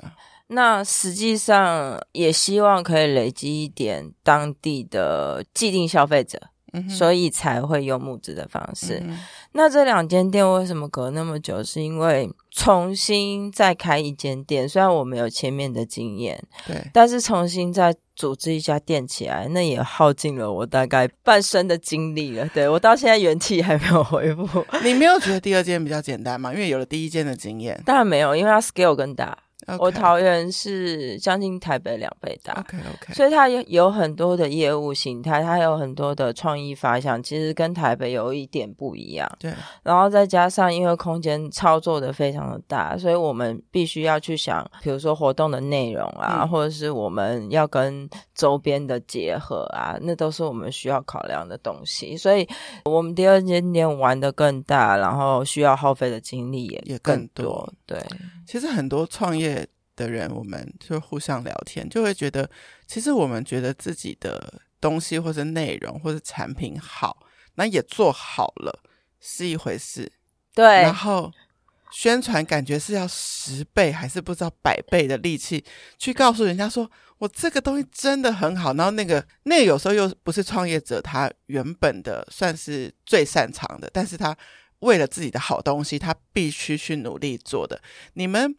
[0.51, 6.39] 那实际上也希望可以累积一点当地的既定消费者。
[6.73, 8.97] 嗯、所以才会用募资的方式。
[9.03, 9.19] 嗯、
[9.51, 11.61] 那这两间店为什么隔那么久？
[11.61, 22.47] 是因为重新再开一间店，虽然我没有前面的经验，对，但是重新再组织一家店起来，那也耗尽了我大概半生的精力了。
[22.53, 24.65] 对，我到现在元气还没有恢复。
[24.81, 26.53] 你没有觉得第二间比较简单吗？
[26.53, 27.83] 因为有了第一间的经验。
[27.85, 29.37] 当然没有，因为它 scale 更大。
[29.79, 39.29] 我桃园是将近台北两倍大，OK OK，所以它有有很多的业务形态，它有很多的创意发想，其实跟台北有一点不一样。
[39.39, 39.53] 对，
[39.83, 52.17] 然后再加上因为空间操作的非常的大，所以我们必须要去想，比如说活动的内容啊，嗯、或者是我们要跟周边的结合啊，那都是我们需要考量的东西。
[52.17, 52.47] 所以
[52.85, 57.11] 我们第二间店玩的更大，然后需要耗费的精力也更。
[57.11, 57.99] 也更多对，
[58.51, 59.65] 其实很多创业。
[59.93, 62.49] 的人，我们就互相聊天，就会觉得，
[62.87, 68.81] 其实我们觉得自己的东西或者内容或者产品好，那也做好了
[69.19, 70.11] 是一回事，
[70.55, 70.65] 对。
[70.65, 71.31] 然后
[71.91, 75.63] 宣传感觉是要十倍还是不知道百倍的力气
[75.99, 78.73] 去告诉人家说，我这个东西真的很好。
[78.73, 84.35] 然后那个那个有时候又不是创业者他原本的算是最擅长的，但是他
[84.81, 87.81] 为了自己的好东西，他必须去努力做的。
[88.13, 88.55] 你们。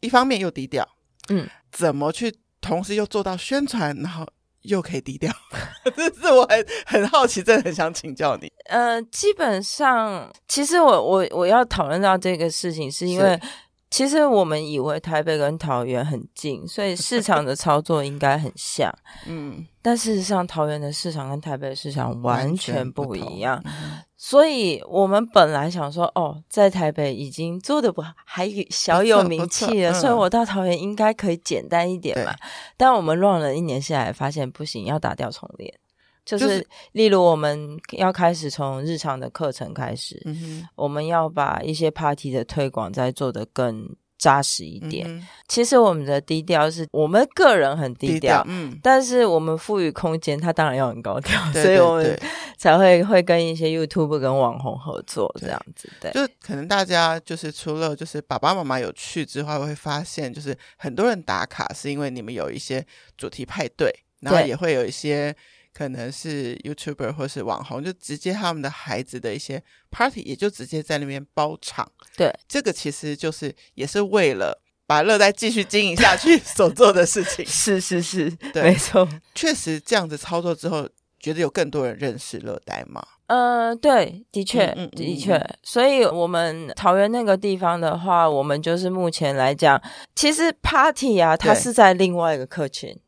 [0.00, 0.86] 一方面又低调，
[1.30, 4.26] 嗯，怎么去同时又做到宣传，然后
[4.62, 5.32] 又可以低调？
[5.96, 8.52] 这是我很很好奇，真的很想请教你。
[8.66, 13.40] 呃，基本上，其实我我我要讨论到这个事情，是因为。
[13.88, 18.92] 其实我们以为台北跟桃园很近，所以市场的操作应该很像。
[19.26, 23.62] 嗯，但事实上，桃园的市场跟台北的市场完全不一样。
[23.64, 32.34] 嗯、所以我们本来想说，哦，在台北已经做的不还小有名气了，所以我到桃园应该可以简单一点嘛。
[32.78, 35.72] 但我们乱了一年下来，发现不行，要打掉重练。
[36.24, 45.06] 就是，例如我们要开始从日常的课程开始，嗯，我们要把一些 party 的推广再做得更扎实一点。
[45.08, 52.20] 嗯、其实我们的低调是我们个人很低调，低调，嗯，但是我们赋予空间，它当然要很高调，对对对，所以我们
[52.56, 55.90] 才会会跟一些 YouTube 跟网红合作这样子。
[56.00, 62.84] 对，就可能大家就是除了就是爸爸妈妈有去之外，会发现就是很多人打卡是因为你们有一些
[63.16, 65.34] 主题派对，然后也会有一些。
[65.76, 71.86] 可能是 YouTuber 或是网红，就直接他们的孩子的一些 party，也就直接在那边包场。
[72.16, 77.44] 对，这个其实就是也是为了把乐呆继续经营下去 所做的事情。
[77.44, 80.88] 是是是， 对，没错，确实这样子操作之后，
[81.20, 83.06] 觉得有更多人认识乐呆吗？
[83.26, 85.46] 嗯、呃，对，的确，嗯嗯嗯嗯的确。
[85.62, 89.78] 所以，我们桃园那个地方的话，我们就是目前来讲，
[90.14, 92.98] 其实 party 啊，它是在另外一个客群。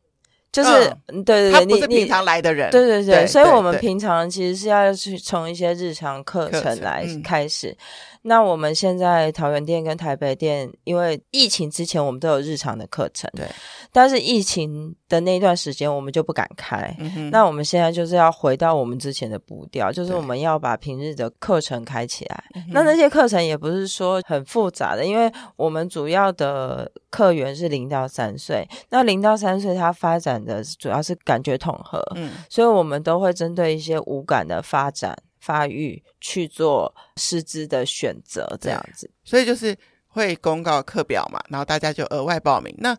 [0.51, 0.69] 就是、
[1.07, 7.77] 嗯、对对对，他不是平常来的人，对对对，对，所以我们平常其实是要去从一些日常课程来开始。
[8.23, 13.45] 那我们现在桃园店跟台北店，因为疫情之前我们都有日常的课程，对。
[13.93, 16.95] 但是疫情的那一段时间，我们就不敢开。
[16.99, 22.43] 嗯、那我们现在就是要回到我们之前的步调，就是我们要把平日的课程开起来。
[22.69, 28.65] 那那些课程也不是说很复杂的，因为我们主要的客源是零到三岁。
[28.89, 35.17] 那零到三岁，它发展的主要是感觉统合，嗯，所以我们都会针对一些五感的发展。
[35.41, 42.75] 发育去做师资的选择，这样子，所以就是会公告课表嘛，然后大家就额外报名。
[42.77, 42.95] 那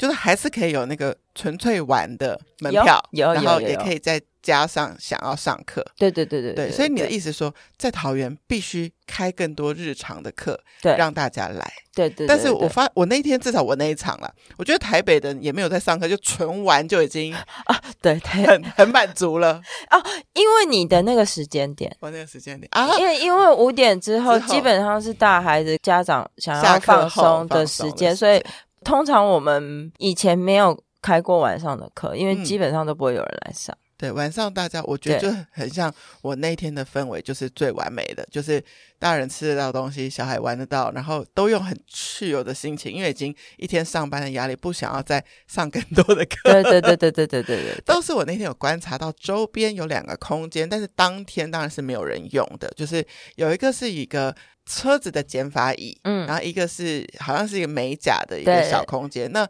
[0.00, 5.84] 就是还是可以有那个纯粹玩的门票，然后也可以再加上想要上课。
[5.98, 11.70] 对对对对对，所以你的意思说，在桃园必须开更多日常的课，对，让大家来。
[11.94, 12.26] 对对，对，对，对。
[12.26, 20.02] 但是我发我那一天至少我那一场了，我觉得台北的也没有在上课，就纯玩就已经啊，对，对很很满足了哦。
[20.32, 28.42] 因为你的那个时间点，我那个时间点啊，因为因为五点之后基本上是大孩子家长想要放松的时间，所以。
[28.84, 33.76] 通常我们以前没有开过晚上的课，因为基本上都不会有人来上。
[33.76, 38.62] 嗯、对，晚上大家我觉得就很像我那天的氛围，就是最完美的，就是
[38.98, 46.36] 大人吃得到东西，小孩玩得到，然后都用很自由的心情，因为已经一天上班的压力，不想要再上更多的课。
[46.44, 53.06] 对对对对对对对对，都 是我那天有观察到，周边有两个空间，但是当天当然是没有人用的，就是
[53.36, 54.34] 有一个是一个。
[54.66, 59.30] 车子的剪发椅，嗯，然后一个是好像是一个美甲的一个小空间。
[59.32, 59.48] 那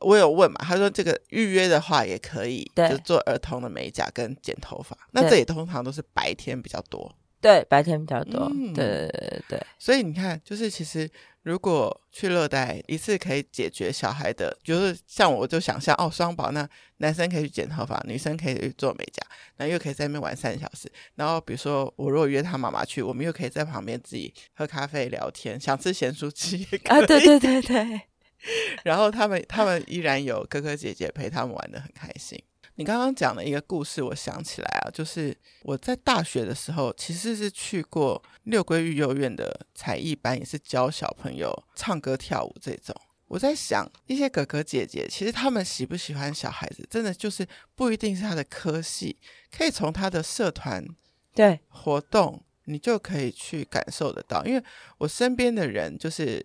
[0.00, 4.96] 我有问嘛，他说这个预约的话也可以，对，就做儿童的美甲跟剪头发。
[5.12, 9.66] 那这也通常都是白天比较多，对，白天比较多，嗯、对对对对。
[9.78, 11.08] 所以你看，就是其实。
[11.42, 16.68] 如果去热带一次可以解决小孩的，就是像我就想象哦，双宝那
[16.98, 19.22] 男生可以去剪头发，女生可以去做美甲，
[19.56, 20.92] 那又可以在那边玩三小时。
[21.14, 26.66] 然后比如说我如果约他妈妈去，我们又可以在旁边自己喝咖啡聊天，想吃咸酥鸡。
[26.84, 28.00] 啊，对对对对。
[28.84, 32.38] 然后他们他们依然有哥哥姐姐陪他们玩的很开心。
[32.78, 42.94] 你刚刚讲的一个故事，我想起来啊，就是我在大学的时候，其实是去过六龟育幼院的才艺班，也是教小朋友唱歌跳舞这种。
[43.26, 49.16] 我在想，一些哥哥姐姐，其实他们喜不喜欢小孩子，真的就是不一定是他的科系，
[49.50, 50.86] 可以从他的社团
[51.34, 54.44] 对活动，你就可以去感受得到。
[54.44, 54.62] 因为
[54.98, 56.40] 我身边的人，就是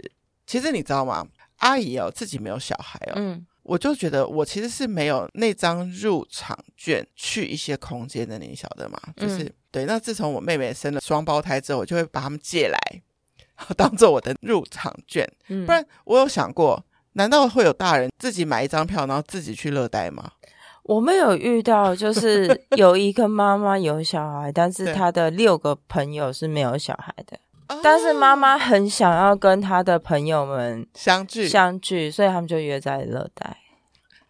[0.48, 1.28] 其实你知道吗？
[1.58, 3.46] 阿姨哦，自己没有小孩哦，嗯。
[3.64, 8.99] 我就觉得我其实是没有那张入场券去一些空间的，你晓得吗？
[9.16, 9.86] 就是、嗯、对。
[9.86, 12.78] 那自从我妹妹生了双胞胎之后，我就会把他们借来，
[13.76, 15.26] 当做我的入场券。
[15.47, 16.84] 嗯、不然我有想过，
[17.14, 20.32] 难道会有大人自己买一张票，然后自己去乐代吗？
[20.84, 27.39] 我没有遇到，就是有一个妈妈有小孩，但是她的六个朋友是没有小孩的。
[27.82, 33.57] 但是妈妈很想要跟她的朋友们相聚相聚，所以他们就约在热带。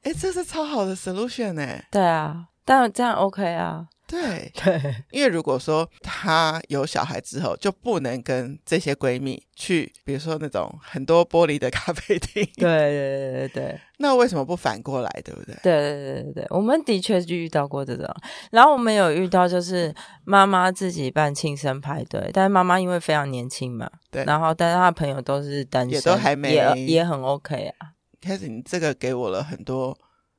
[0.03, 1.85] 哎，这是超好的 solution 哎！
[1.89, 3.87] 对啊，但这样 OK 啊。
[4.13, 12.47] 对 对，因为如果说她有小孩之后，就不能跟这些闺蜜去，比如说那种很多玻璃的咖啡厅。
[12.55, 13.79] 对对对对对。
[13.97, 15.55] 那为什么不反过来，对不对？
[15.63, 18.05] 对对对对对，我们的确就遇到过这种。
[18.51, 19.91] 然后我们有遇到，就是
[20.25, 24.23] 妈妈自己办庆生派对，但是妈妈因为非常年轻嘛，对。
[24.25, 27.93] 然后，但是她的朋友都是单身，也都还没，也也很 OK 啊。
[28.21, 29.97] 开始，你这个给我了很多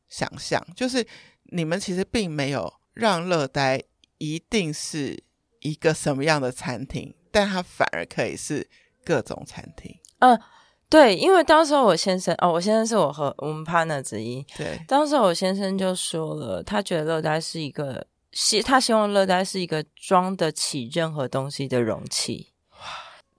[0.09, 1.05] 想象，就是
[1.51, 2.73] 你们其实并没有。
[2.95, 3.83] 让乐呆
[4.19, 5.23] 一定是
[5.61, 8.69] 一个什么样的餐厅，但它反而可以是
[9.05, 9.95] 各种餐厅。
[10.21, 10.41] 嗯，
[10.89, 14.43] 对，因为当时我先生哦，我先生是我和我们 partner 之一。
[14.57, 22.53] 对，当时我先生就说了，他觉得乐呆是一个希，他希望乐呆是一个装得起任何东西的容器。
[22.71, 22.79] 哇，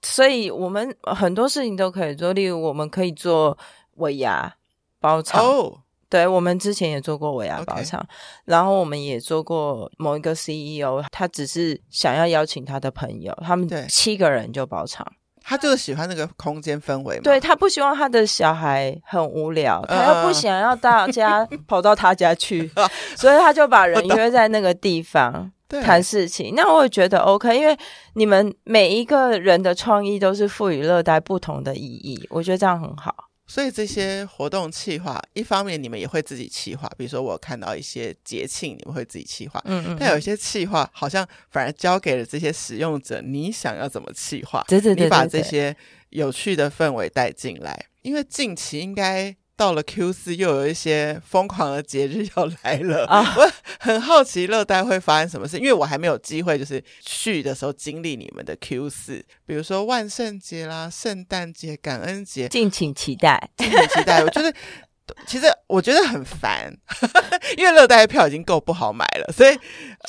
[0.01, 3.57] 所以我们很多事情都可以做，例如我们可以做
[3.95, 4.57] 尾牙
[4.99, 5.41] 包场。
[5.41, 8.05] 哦对，我们之前也做过尾牙包场.
[8.45, 15.05] 然后我们也做过某一个 CEO，他只是想要邀请他的朋友，他们七个人就包场。
[15.47, 17.21] 他就是喜欢那个空间氛围嘛。
[17.23, 22.67] 对，他不希望他的小孩很无聊，他又不想要大家 跑到他家去，
[23.15, 25.51] 所以他就把人约在那个地方
[25.83, 26.55] 谈事情。
[26.55, 27.77] 那我也觉得 OK，因为
[28.13, 33.13] 你们每一个人的创意都是赋予热带不同的意义，我觉得这样很好。
[33.47, 39.97] 所以这些活动企划，一方面你们也会自己企划，比如说我看到一些节庆，你们会自己企划，嗯，嗯嗯。
[39.99, 44.63] 但有一些企划好像反而交给了这些使用者，你想要怎么企划？
[44.67, 45.75] 对对对，对，你把这些
[46.09, 49.35] 有趣的氛围带进来，因为近期应该。
[49.57, 53.35] 到了 Q 四，又有一些疯狂的节日要来了啊！
[53.39, 64.21] 我很好奇乐代会发生什么事，因为我还没有机会就是去的时候经历你们的 Q 四，比如说万圣节啦、圣诞节、感恩节，敬请期待，敬请期待。
[64.23, 64.53] 我觉得
[65.25, 66.75] 其实我觉得很烦，
[67.57, 69.57] 因为乐代的票已经够不好买了，所以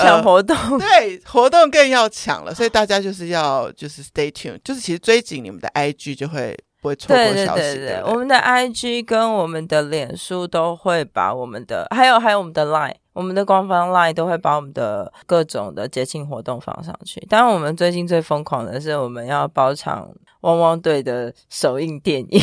[0.03, 6.57] 抢活动、呃、对活动更要抢了，所以大家就是要就是 stay tuned，就是其实追紧你们的 IG 就会。
[6.95, 17.21] 对对对对，我们的 IG 跟我们的脸书都会把我们的，还有还有我们的 Line，我们的官方 Line 都会把我们的各种的节庆活动放上去。
[17.29, 20.09] 当然，我们最近最疯狂的是我们要包场
[20.43, 22.41] 汪汪队的首映电影。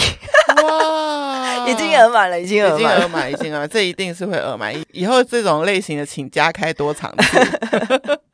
[0.64, 1.04] 哇！
[1.44, 4.74] 啊，已经额满了，已经额满，已经额满，已经额满，这一定是会额满。
[4.92, 8.20] 以后这种类型的，请加开多场次。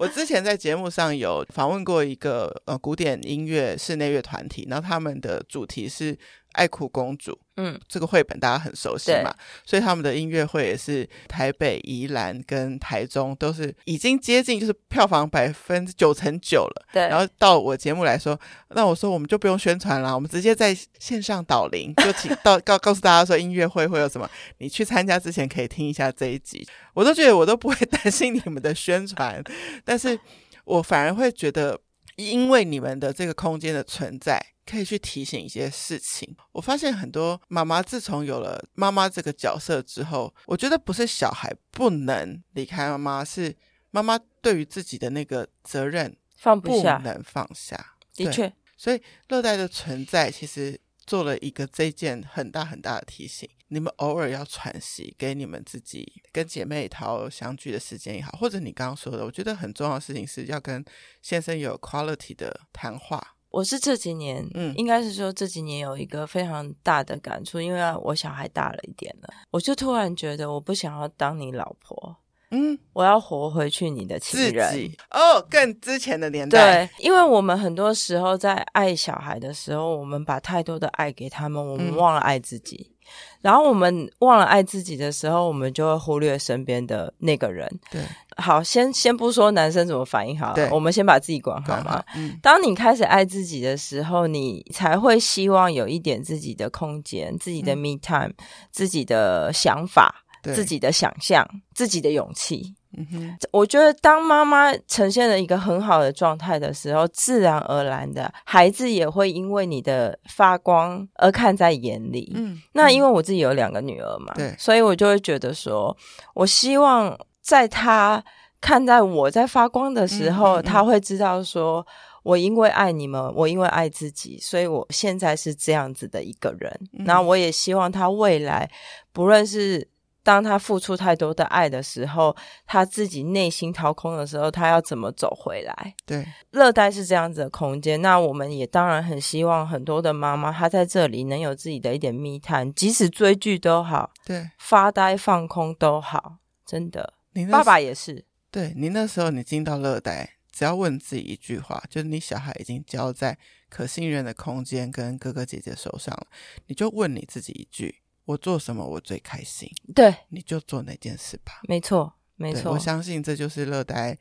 [0.00, 6.16] 我之前在节目上有访问过一个呃古典音乐室内乐团体，那他们的主题是。
[6.52, 9.34] 爱哭公主，嗯，这个绘本大家很熟悉嘛，
[9.64, 16.86] 所以他们的音乐会也是台北、宜兰跟台中都是已经接近就是票房百分之九成九了。
[16.92, 18.38] 对，然后到我节目来说，
[18.70, 24.28] 那我说我们就不用宣传了，我们直接在线上导聆，就请到告告诉大家说音乐会会有什么，
[24.58, 26.66] 你去参加之前可以听一下这一集。
[26.94, 29.42] 我都觉得我都不会担心你们的宣传，
[29.84, 30.18] 但是
[30.64, 31.78] 我反而会觉得，
[32.16, 34.44] 因为你们的这个空间的存在。
[34.70, 36.36] 可以去提醒一些事情。
[36.52, 43.56] 我发现很多妈妈自从有了妈妈这个角色之后，我觉得不是小孩不能离开妈妈，是
[43.90, 47.96] 妈妈对于自己的那个责任放不下，不能放下。
[48.14, 60.84] 的确，所以乐代的存在其实做了一个这件很大很大的提醒：你们偶尔要喘息，给你们自己跟姐妹淘相聚的时间也好，或者你刚刚说的，我觉得很重要的事情是要跟
[61.22, 63.36] 先生有 quality 的谈话。
[63.50, 72.16] 我是这几年，嗯，应该是说这几年有一个非常大的感触，因为我小孩大了一点了，我就突然觉得我不想要当你老婆，
[72.50, 74.90] 嗯，我要活回去你的亲人。
[75.10, 82.88] 哦，更之前的年代，对，因为我们很多时候在爱小孩的时候，我们把太多的爱给他们，我们忘了爱自己。
[82.90, 82.94] 嗯。
[83.40, 87.68] 然后我们忘了爱自己的时候，我们就会忽略身边的那个人。
[87.90, 88.00] 对，
[88.36, 92.00] 好，先先不说男生怎么反应好了，对，我们先把自己管好嘛。
[92.14, 98.34] 嗯，当你开始爱自己的时候，你才会希望有一点自己的空间、自己的 me time、嗯、
[98.70, 102.74] 自己的想法、自己的想象、自己的勇气。
[102.98, 112.32] 嗯哼，我觉得当妈妈呈现了一个很好的状态的时候，自然而然的孩子也会因为你的发光而看在眼里。
[112.34, 115.96] 嗯，那因为我自己有两个女儿嘛，对，所以我就会觉得说，
[116.34, 118.22] 我希望在她
[118.60, 121.86] 看在我在发光的时候，她会知道说，
[122.24, 126.80] 我因为爱你们，我因为爱自己，所以我现在是这样子的一个人。
[126.90, 128.68] 那我也希望他未来
[129.12, 129.86] 不论是。
[130.22, 135.94] 当他付出太多的爱的时候，他自己内心掏空的时候，他要怎么走回来？
[136.04, 138.00] 对，热带是这样子的空间。
[138.02, 147.14] 那我们也当然很希望很多的妈妈，她在这里能有自己的一点密探，即使追剧都好，对，发呆放空都好，真的。
[147.32, 148.24] 你爸爸也是。
[148.50, 156.26] 对，你那时候你进到热带，只要问自己一句话，就是你小孩已经交在可信任的空间跟哥哥姐姐手上了，
[156.66, 158.02] 你就问你自己一句。
[158.26, 159.68] 我做什么我最开心？
[159.94, 161.60] 对，你就做那件事吧。
[161.68, 162.72] 没错，没错。
[162.72, 164.16] 我相信这就是乐呆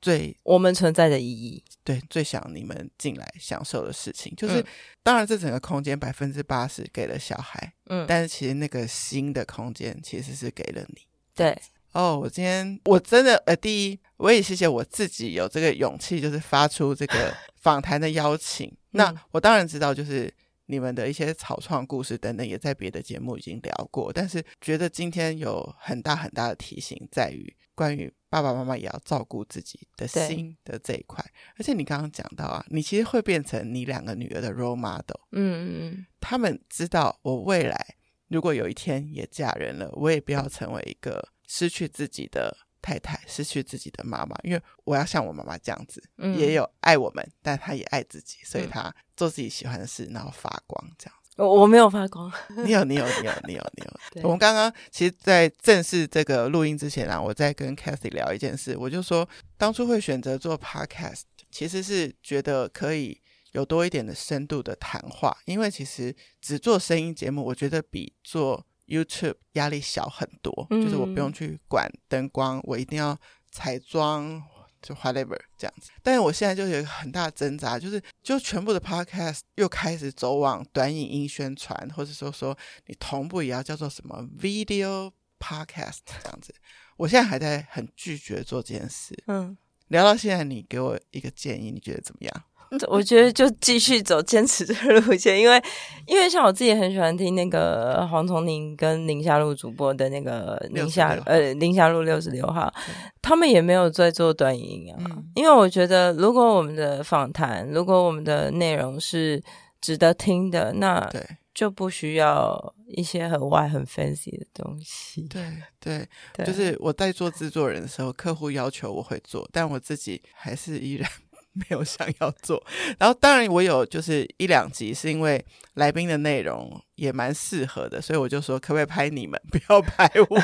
[0.00, 1.64] 最我们存在的意义。
[1.82, 4.66] 对，最想你们进来享受的事情，就是、嗯、
[5.02, 11.00] 当然这整个空间百分之八十给了小孩，嗯，但是其实那个新的空间其实是给了你。
[11.34, 11.58] 对，
[11.92, 18.68] 哦，我今天我真的呃，第一我也谢谢我自己有这个勇气，就是发出这个访谈的邀请。
[18.68, 20.30] 嗯、那我当然知道，就是。
[20.70, 31.24] 你们的一些草创故事等等，也在别的节目已经聊过，但是觉得今天有很大很大的提醒，在于关于爸爸妈妈也要照顾自己的心的这一块。
[31.58, 37.96] 而且你刚刚讲到啊，你其实会变成你两个女儿的 role model，嗯嗯嗯，他们知道我未来
[38.28, 42.56] 如果有一天也嫁人了，我也不要成为一个失去自己的。
[42.80, 51.30] 太太失去自己的妈妈，因为我要像我妈妈这样子，嗯、也有爱我们，但她也爱自己，所以她做自己喜欢的事，然后发光这样子。
[51.36, 52.30] 我我没有发光，
[52.64, 54.22] 你有，你有，你有，你有，你有。
[54.24, 59.26] 我们刚刚其实，在正式这个录音之前啊，我在跟 Cathy 聊一件事，我就说，
[59.56, 63.18] 当初会选择做 Podcast，其实是觉得可以
[63.52, 73.16] 有多一点的深度的谈话，因为其实只做声音节目，我觉得比做 YouTube 压力小很多，嗯，就是我不用去管灯光，我一定要
[73.50, 74.42] 彩妆，
[74.82, 75.90] 就 whatever 这样子。
[76.02, 86.54] 但是我现在就有一个很大的挣扎，就是就全部的 podcast 又开始走往短影音宣传，或者说说你同步也要叫做什么 video podcast 这样子。
[86.96, 89.14] 我现在还在很拒绝做这件事。
[89.26, 89.56] 嗯，
[89.88, 92.44] 聊到现在，你给我一个建议，你觉得怎么样？
[92.88, 95.60] 我觉得就继续走坚持的路线，因为
[96.06, 102.72] 因为像我自己很喜欢听那个黄崇宁跟宁夏路主播的那个宁夏呃宁夏路六十六号，
[103.20, 104.98] 他们也没有在做短影音啊。
[105.06, 109.42] 嗯、因为我觉得如果我们的访谈，如果我们的内容是
[109.80, 111.10] 值得听的，那
[111.52, 115.22] 就不需要一些很外很 fancy 的东西。
[115.22, 115.42] 对
[115.80, 121.10] 对对，就是我在做制作人的时候，客户要求我会做，但我自己还是依然。
[121.54, 122.62] 没有想要做。
[122.98, 125.44] 然后当然我有就是一两集是因为
[125.74, 130.40] 来宾的内容也蛮适合的，所以我就说可不可以拍你们，不要拍我。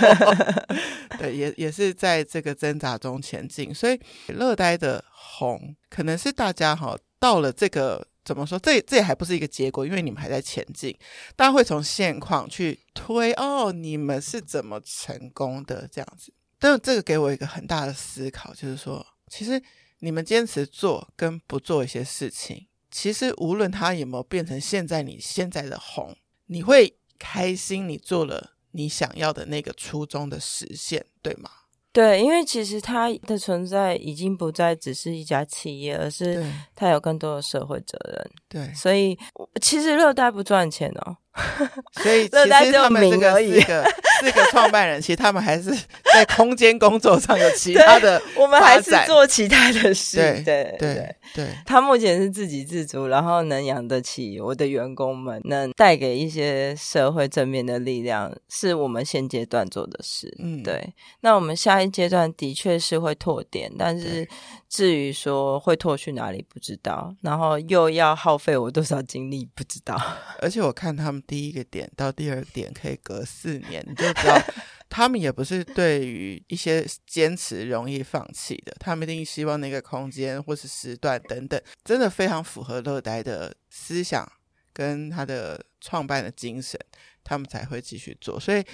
[1.19, 3.75] 对，也也是在这个挣扎中前进。
[3.75, 8.07] 所以乐呆的红可能是大家哈到了这个。
[8.27, 8.59] 怎么说？
[8.59, 10.93] 这这也还不是一个结果，因为你们还在前进。
[11.37, 16.33] 大家会从现况去推哦，你们是怎么成功的这样子？
[16.59, 19.63] 但这个给我一个很大的思考，就是说，其实
[20.01, 26.17] 你们坚持做跟不做一些事情，其实无论它有没有变成现在你现在的红，
[26.47, 31.51] 你会开心，你做了你想要的那个初衷的实现，对吗？
[31.93, 36.45] 对，因为其实它的存在已经不再只是一家企业，而是
[36.75, 38.31] 它有更多的社会责任。
[38.51, 39.19] 对，所以
[39.63, 41.17] 其实热带不赚钱哦。
[42.03, 43.61] 所以乐呆只有名而已。
[43.61, 45.71] 四个创办人，其实他们还是
[46.15, 50.17] 在空间工作上有其他的，我们还是做其他的事。
[50.17, 60.35] 对对对对，他目前是自给自足，然后能养得起我的员工们，能带给一些社会正面的力量，是我们现阶段做的事。
[60.39, 60.95] 嗯，对。
[61.21, 64.27] 那我们下一阶段的确是会拓点，但是
[64.71, 70.01] 至于说会拓去哪里不知道，然后又要耗费我多少精力不知道。
[70.41, 73.85] 而且我看他们第一个点到第二个点可以隔四年。
[73.87, 74.41] 你就知道，
[74.89, 84.31] 他们也不是对于一些坚持容易放弃的，他们一定希望那个空间或是时段等等，真的非常符合乐呆的思想
[84.73, 86.79] 跟他的创办的精神，
[87.25, 88.39] 他们才会继续做。
[88.39, 88.65] 所以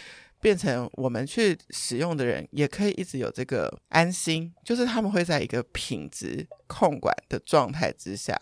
[0.40, 8.36] 变成我们去使用的人，也可以一直有这个安心，就是他们会在一个品质控管的状态之下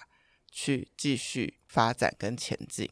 [0.51, 2.89] 去继续发展跟前进。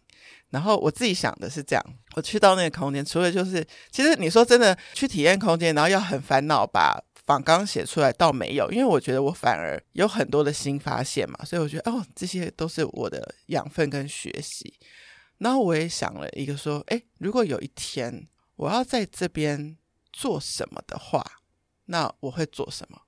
[0.50, 14.72] 然后我自己想的是这样，我去到那个空间，除了就是，其实你说真的去体验空间，然后要很烦恼把访纲写出来，倒没有，因为我觉得我反而有很多的新发现嘛，所以我觉得哦，这些都是我的养分跟学习。
[15.36, 18.26] 然后我也想了一个说，诶，如果有一天
[18.56, 19.76] 我要在这边
[20.12, 21.22] 做什么的话，
[21.84, 23.02] 那我会做什么？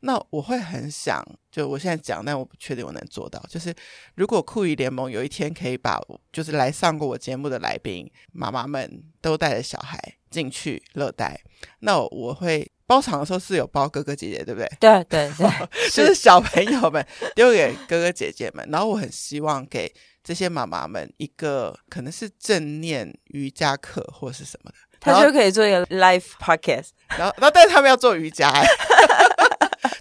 [0.00, 3.42] 那我会很想，就我现在讲，但我不确定我能做到。
[3.48, 3.74] 就是
[4.14, 6.00] 如果酷娱联盟有一天可以把，
[6.32, 9.98] 就是来上过我节目的来宾妈妈们都带着小孩
[10.30, 11.38] 进去乐呆，
[11.80, 14.70] 那我会包场的时候是有包哥哥姐姐，对不对？
[14.78, 15.48] 对对对，
[15.90, 19.92] 就是小朋友们丢给哥哥姐姐们，然后我很希望给
[20.22, 28.52] 这些妈妈们一个可能是正念瑜伽课或是什么的，他就可以做一个 live podcast，然后然后但是他们要做瑜伽。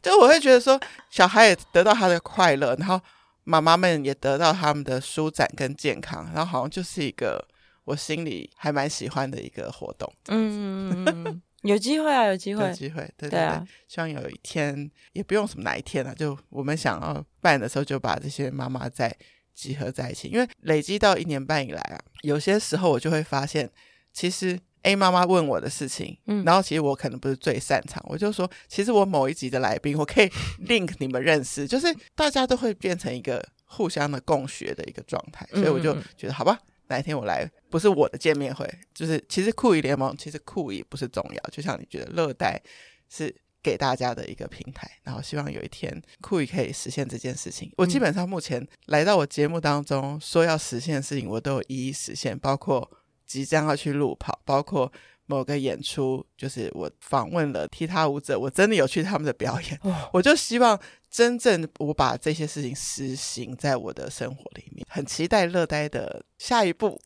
[0.05, 0.79] 就我会觉得说，
[1.09, 3.01] 小孩也得到他的快乐，然后
[3.43, 7.43] 妈妈们也得到他们的舒展跟健康，然后好像就是一个
[7.85, 10.07] 我心里还蛮喜欢的一个活动。
[10.27, 19.11] 嗯， 有机会啊，有机会，有机会，对对对，对啊，希望有一天也不用什么哪一天了，就我们想要办的时候，就把这些妈妈再
[19.55, 23.67] 集合在一起，因为累积到一年半以来啊，有些时候我就会发现，
[24.13, 24.59] 其实。
[24.85, 30.27] A 妈妈问我的事情，嗯，然后其实我可能不是最擅长，我就说，其实我某一集的来宾，我可以
[30.69, 36.59] link 你们认识，就是大家都会变成一个互相的共学的一个状态，所以我就觉得，好吧，
[36.89, 38.63] 哪一天我来，不是我的见面会，
[38.93, 42.61] 就是其实酷姨联盟，其实酷姨不是重要，就像你觉得乐带
[43.09, 47.71] 是给大家的一个平台，然后希望有一天酷姨可以实现这件事情。
[47.77, 52.87] 我基本上目前来到我节目当中说要实现的事情，我都有一一实现，包括。
[53.25, 54.91] 即将要去路跑，包括
[55.25, 59.79] 某个演出，就是我访问了踢踏舞者，我真的有去他们的表演。
[59.83, 67.01] 哦、我就希望真正我把这些事情实行在我的生活里面，很期待乐呆的下一步。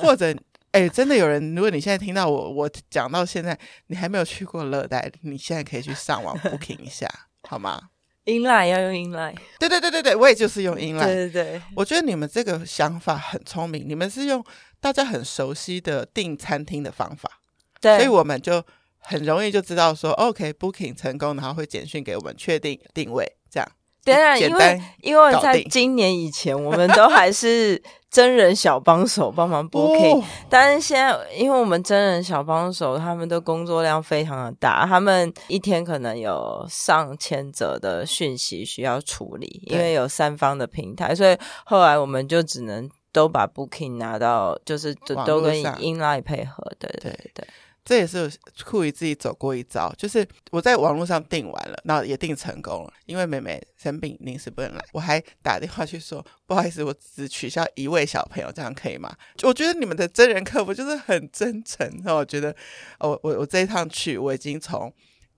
[0.00, 0.32] 或者，
[0.70, 7.08] 哎、欸，真的有人，如果你现在听到我，我讲到现在，你还没有去过乐呆，你现在可以去上网 booking 一下，
[7.42, 7.90] 好吗
[8.26, 11.04] ？inline 要用 inline，对对对对对，我也就是用 inline。
[11.04, 14.44] 对对对，我觉得你们这个想法很聪明，你们是用。
[14.80, 17.40] 大家很熟悉的订餐厅的方法，
[17.80, 18.62] 对，所以我们就
[18.98, 23.66] 很容易就知道说，OK，booking 成功，然后会简讯给我们确定定位，这样。
[24.04, 42.88] 对啊，因为因为在今年以前，我们都还是真人小帮手帮忙 booking，哦，但是现在，因为我们真人小帮手他们的工作量非常的大，他们一天可能有上千则的讯息需要处理，因为有三方的平台，所以后来我们就只能。
[43.14, 47.12] 都把 booking 拿到，就是都都跟 inline 配合，对对。
[47.12, 47.46] 对，对，
[47.84, 48.32] 这也是
[48.64, 59.14] 酷于自己走过一遭，就是我在网络上订完了，然后也订成功了，因为妹妹生病临时不能来，我还打电话去说不好意思，我只取消一位小朋友，这样可以吗？
[59.44, 62.56] 我觉得你们的真人客服就是很真诚，然后我觉得，
[63.00, 64.90] 我我我这一趟去，我已经从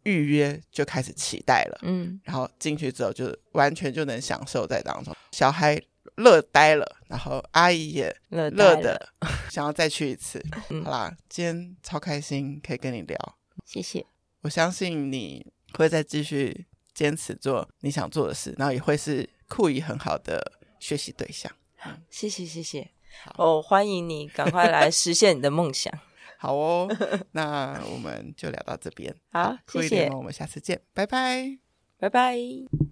[0.04, 5.82] 预约就开始期待了，嗯，然后进去之后就完全就能享受在当中，小孩
[6.16, 9.08] 乐呆了，然后阿姨也乐的
[9.50, 10.42] 想要再去一次。
[10.70, 14.04] 嗯、好啦，今天超开心可以跟你聊，谢谢。
[14.42, 21.52] 我相信你会再继续坚持做你想做的事，然后也会是酷姨很好的学习对象。
[21.84, 22.90] 嗯、谢谢谢谢，
[23.36, 25.92] 哦，欢迎你赶快来实现你的梦想。
[26.38, 26.88] 好哦，
[27.32, 29.14] 那我们就聊到这边。
[29.32, 31.58] 好，酷姨联盟，我们下次见，拜拜，
[31.98, 32.36] 拜拜。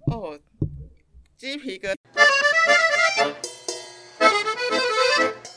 [0.07, 0.39] 哦，
[1.37, 2.34] 鸡皮疙瘩。
[3.17, 5.54] どろどろどろ。